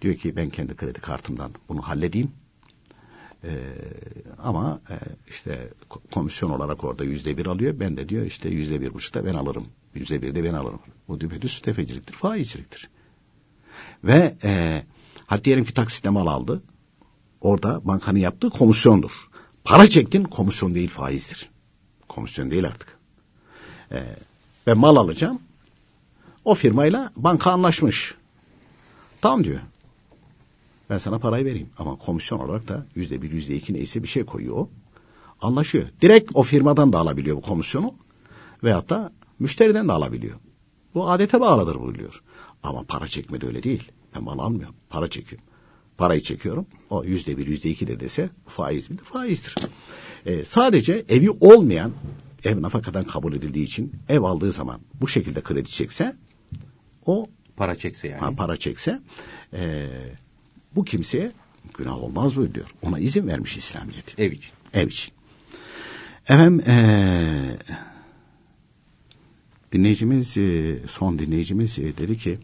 [0.02, 2.32] diyor ki ben kendi kredi kartımdan bunu halledeyim
[3.44, 3.60] ee,
[4.38, 4.96] ama e,
[5.30, 5.70] işte
[6.12, 7.80] komisyon olarak orada yüzde bir alıyor.
[7.80, 9.68] Ben de diyor işte yüzde bir buçukta ben alırım.
[9.96, 10.80] Yüzde bir de ben alırım.
[11.08, 12.90] Bu düpedüz tefeciliktir, faizciliktir.
[14.04, 14.84] Ve e,
[15.26, 16.64] hadi diyelim ki taksitle mal aldı.
[17.42, 19.30] Orada bankanın yaptığı komisyondur.
[19.64, 21.50] Para çektin komisyon değil faizdir.
[22.08, 22.98] Komisyon değil artık.
[23.92, 24.04] E,
[24.68, 25.40] ben mal alacağım.
[26.46, 28.16] O firmayla banka anlaşmış.
[29.22, 29.60] Tamam diyor.
[30.90, 31.70] Ben sana parayı vereyim.
[31.78, 34.70] Ama komisyon olarak da yüzde bir, yüzde iki neyse bir şey koyuyor o.
[35.42, 35.88] Anlaşıyor.
[36.02, 37.94] Direkt o firmadan da alabiliyor bu komisyonu.
[38.64, 40.40] Veyahut da müşteriden de alabiliyor.
[40.94, 42.24] Bu adete bağlıdır buyuruyor.
[42.64, 43.92] Ama para çekmede öyle değil.
[44.16, 44.76] Ben mal almıyorum.
[44.90, 45.48] Para çekiyorum.
[45.98, 46.66] Parayı çekiyorum.
[46.90, 49.04] O yüzde bir, yüzde iki de dese faiz midir?
[49.04, 49.56] Faizdir.
[50.26, 51.92] E, sadece evi olmayan
[52.44, 56.16] ev nafakadan kabul edildiği için ev aldığı zaman bu şekilde kredi çekse
[57.06, 58.20] o para çekse yani.
[58.20, 59.00] Ha, para çekse
[59.54, 59.88] e,
[60.76, 61.32] bu kimseye
[61.78, 62.68] günah olmaz mı diyor.
[62.82, 64.20] Ona izin vermiş İslamiyet.
[64.20, 64.52] Ev için.
[64.74, 65.14] Ev için.
[66.24, 66.76] Efendim e,
[69.72, 72.40] dinleyicimiz e, son dinleyicimiz e, dedi ki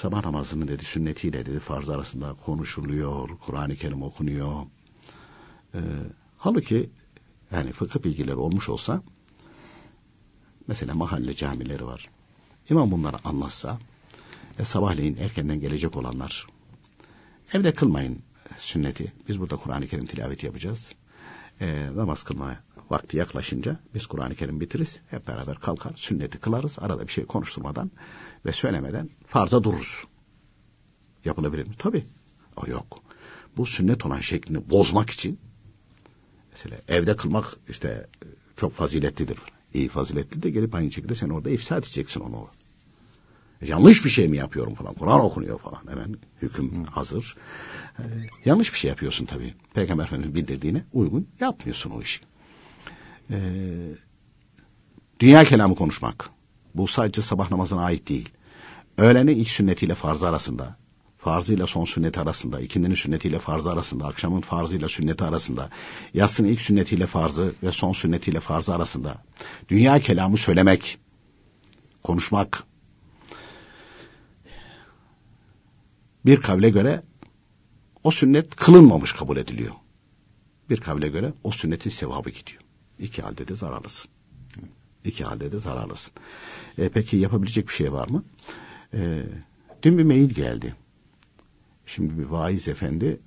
[0.00, 4.62] sabah namazının dedi sünnetiyle dedi farz arasında konuşuluyor, Kur'an-ı Kerim okunuyor.
[5.74, 5.80] E,
[6.38, 6.90] halbuki
[7.52, 9.02] yani fıkıh bilgileri olmuş olsa
[10.68, 12.10] mesela mahalle camileri var.
[12.70, 13.78] İmam bunları anlatsa
[14.58, 16.46] e, sabahleyin erkenden gelecek olanlar
[17.52, 18.22] evde kılmayın
[18.56, 19.12] sünneti.
[19.28, 20.94] Biz burada Kur'an-ı Kerim tilaveti yapacağız.
[21.60, 22.56] E, namaz kılma
[22.90, 25.00] vakti yaklaşınca biz Kur'an-ı Kerim bitiririz.
[25.10, 26.78] Hep beraber kalkar sünneti kılarız.
[26.78, 27.90] Arada bir şey konuşturmadan
[28.46, 30.04] ve söylemeden farza dururuz.
[31.24, 31.74] Yapılabilir mi?
[31.78, 32.04] Tabii.
[32.56, 33.02] O yok.
[33.56, 35.38] Bu sünnet olan şeklini bozmak için
[36.52, 38.06] mesela evde kılmak işte
[38.56, 39.38] çok faziletlidir.
[39.74, 42.48] İyi faziletli de gelip aynı şekilde sen orada ifsad edeceksin onu.
[43.66, 44.94] Yanlış bir şey mi yapıyorum falan.
[44.94, 45.82] Kur'an okunuyor falan.
[45.88, 46.90] Hemen hüküm Hı.
[46.90, 47.36] hazır.
[47.98, 48.02] Ee,
[48.44, 49.54] yanlış bir şey yapıyorsun tabii.
[49.74, 52.20] Peygamber Efendimiz bildirdiğine uygun yapmıyorsun o işi.
[53.30, 53.36] Ee,
[55.20, 56.30] dünya kelamı konuşmak.
[56.74, 58.28] Bu sadece sabah namazına ait değil.
[58.98, 60.76] Öğlenin ilk sünnetiyle farzı arasında,
[61.18, 65.70] farzıyla son sünneti arasında, ikindinin sünnetiyle farzı arasında, akşamın farzıyla sünneti arasında,
[66.14, 69.22] yatsının ilk sünnetiyle farzı ve son sünnetiyle farzı arasında,
[69.68, 70.98] dünya kelamı söylemek,
[72.02, 72.64] konuşmak,
[76.26, 77.02] bir kavle göre
[78.04, 79.74] o sünnet kılınmamış kabul ediliyor.
[80.70, 82.63] Bir kavle göre o sünnetin sevabı gidiyor.
[82.98, 84.10] İki halde de zararlısın.
[85.04, 86.12] İki halde de zararlısın.
[86.78, 88.24] E, peki yapabilecek bir şey var mı?
[88.94, 89.22] E,
[89.82, 90.74] dün bir mail geldi.
[91.86, 93.20] Şimdi bir vaiz efendi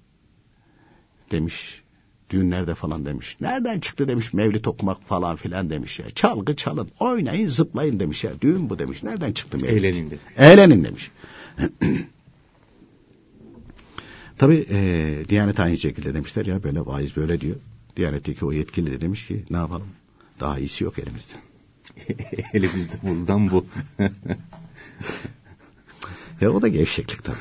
[1.31, 1.81] demiş
[2.29, 3.37] düğünlerde falan demiş.
[3.41, 6.09] Nereden çıktı demiş mevlit okumak falan filan demiş ya.
[6.09, 8.31] Çalgı çalın, oynayın, zıplayın demiş ya.
[8.41, 9.03] Düğün bu demiş.
[9.03, 9.77] Nereden çıktı mevlit?
[9.77, 10.23] Eğlenin demiş.
[10.37, 11.11] Eğlenin demiş.
[14.37, 17.55] Tabi e, Diyanet aynı şekilde demişler ya böyle vaiz böyle diyor.
[17.97, 19.87] Diyanetteki o yetkili de demiş ki ne yapalım?
[20.39, 21.33] Daha iyisi yok elimizde.
[22.53, 23.65] elimizde buradan bu.
[26.41, 27.37] ya o da gevşeklik tabii.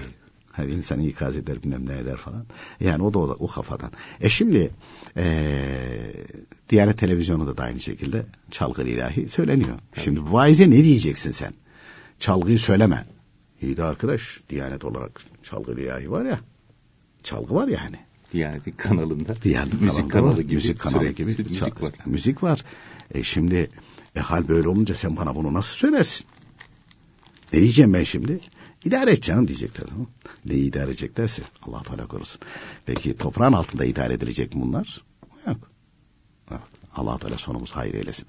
[0.53, 2.47] Hani insan ikaz eder bilmem ne eder falan.
[2.81, 3.91] Yani o da o, da, o kafadan.
[4.21, 4.71] E şimdi
[5.17, 6.13] e,
[6.71, 9.79] Diyanet Televizyonu da aynı şekilde çalgı ilahi söyleniyor.
[9.93, 10.05] Tabii.
[10.05, 11.53] Şimdi vaize ne diyeceksin sen?
[12.19, 13.07] Çalgıyı söyleme.
[13.63, 16.41] İyi de arkadaş Diyanet olarak çalgı ilahi var ya.
[17.23, 17.97] Çalgı var yani.
[18.37, 19.43] Diyanet'in kanalında.
[19.43, 20.55] Diyanet müzik kanalı gibi.
[20.55, 21.37] Müzik kanalı gibi.
[21.39, 21.93] Müzik var.
[22.07, 22.64] Müzik var.
[23.14, 23.68] E şimdi
[24.16, 26.26] e hal böyle olunca sen bana bunu nasıl söylersin?
[27.53, 28.41] Ne diyeceğim ben şimdi?
[28.84, 29.87] İdare et canım diyecekler.
[29.87, 30.07] Tamam.
[30.45, 32.41] Ne idare edeceklerse Allah Teala korusun.
[32.87, 35.03] Peki toprağın altında idare edilecek mi bunlar?
[35.47, 35.70] Yok.
[36.97, 37.09] Evet.
[37.09, 38.27] Allah Teala sonumuz hayır eylesin.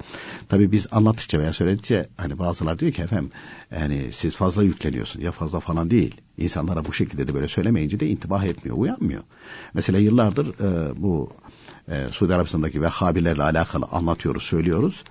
[0.49, 3.29] Tabii biz anlattıkça veya söyledikçe hani bazılar diyor ki efendim
[3.71, 5.21] yani siz fazla yükleniyorsun.
[5.21, 6.21] Ya fazla falan değil.
[6.37, 9.23] İnsanlara bu şekilde de böyle söylemeyince de intibah etmiyor, uyanmıyor.
[9.73, 11.29] Mesela yıllardır e, bu
[11.87, 15.03] e, Suudi Arabistan'daki Vehhabilerle alakalı anlatıyoruz, söylüyoruz.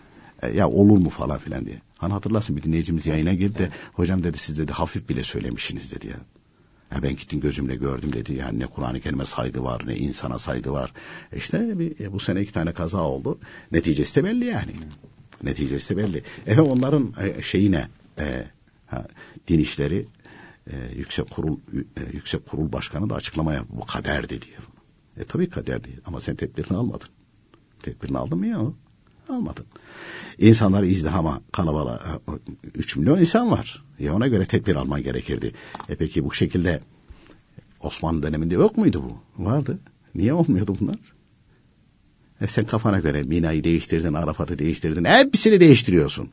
[0.43, 1.81] E, ya olur mu falan filan diye.
[1.99, 6.07] Hani hatırlarsın bir dinleyicimiz yayına girdi de hocam dedi siz dedi hafif bile söylemişsiniz dedi
[6.07, 6.17] ya.
[6.95, 8.34] Ya ben gittim gözümle gördüm dedi.
[8.34, 10.93] Yani ne Kur'an-ı Kerim'e saygı var ne insana saygı var.
[11.32, 13.39] E işte bir, e, bu sene iki tane kaza oldu.
[13.72, 14.72] Neticesi de belli yani.
[15.43, 16.22] Neticesi de belli.
[16.47, 18.47] Efendim onların e, şeyine e,
[18.87, 19.07] ha,
[19.49, 20.07] din işleri
[20.70, 23.72] e, yüksek kurul e, yüksek kurul başkanı da açıklama yaptı.
[23.76, 24.57] Bu kaderdi diye.
[25.16, 27.09] E tabii kader değil ama sen tedbirini almadın.
[27.82, 28.61] Tedbirini aldın mı ya?
[29.29, 29.66] Almadın.
[30.39, 32.20] İnsanlar izdihama kalabalığa
[32.74, 33.85] 3 milyon insan var.
[33.99, 35.53] Ya ona göre tedbir alman gerekirdi.
[35.89, 36.81] E peki bu şekilde
[37.81, 39.45] Osmanlı döneminde yok muydu bu?
[39.45, 39.79] Vardı.
[40.14, 40.99] Niye olmuyordu bunlar?
[42.41, 45.05] E sen kafana göre Mina'yı değiştirdin, Arafat'ı değiştirdin.
[45.05, 46.31] Hepsini değiştiriyorsun.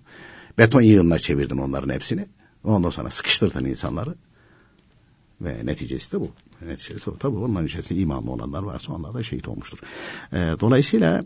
[0.57, 2.27] Beton yığınına çevirdin onların hepsini.
[2.63, 4.15] Ondan sonra sıkıştırdın insanları.
[5.41, 6.31] Ve neticesi de bu.
[6.65, 7.17] Neticesi bu.
[7.17, 9.79] Tabii onların içerisinde imanlı olanlar varsa onlar da şehit olmuştur.
[10.33, 11.25] E, dolayısıyla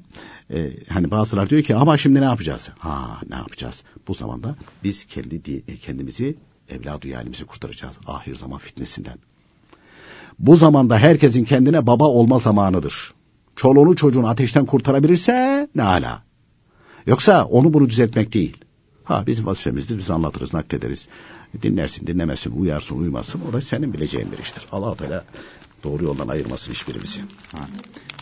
[0.53, 2.70] e, hani bazılar diyor ki ama şimdi ne yapacağız?
[2.78, 3.84] Ha ne yapacağız?
[4.08, 6.36] Bu zamanda biz kendi kendimizi
[6.70, 7.95] evladı yalimizi kurtaracağız.
[8.08, 9.18] Ahir zaman fitnesinden.
[10.39, 13.14] Bu zamanda herkesin kendine baba olma zamanıdır.
[13.55, 16.24] Çoluğunu çocuğunu ateşten kurtarabilirse ne ala.
[17.05, 18.58] Yoksa onu bunu düzeltmek değil.
[19.08, 21.08] Ha bizim vazifemizdir biz anlatırız naklederiz.
[21.62, 24.68] Dinlersin dinlemesin uyarsın uymazsın o da senin bileceğin bir iştir.
[24.72, 25.26] Allah Teala
[25.84, 27.20] doğru yoldan ayırmasın hiçbirimizi.
[27.51, 27.68] Ha.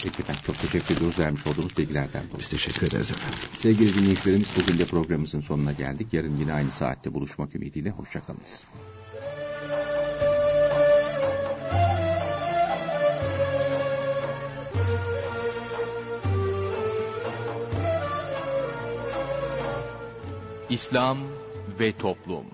[0.04, 2.40] Peki ben çok teşekkür ediyoruz vermiş olduğunuz bilgilerden dolayı.
[2.40, 3.40] Biz teşekkür ederiz efendim.
[3.54, 6.14] Sevgili dinleyicilerimiz bugün de programımızın sonuna geldik.
[6.14, 8.64] Yarın yine aynı saatte buluşmak ümidiyle hoşçakalınız.
[20.70, 21.18] İslam
[21.80, 22.46] ve Toplum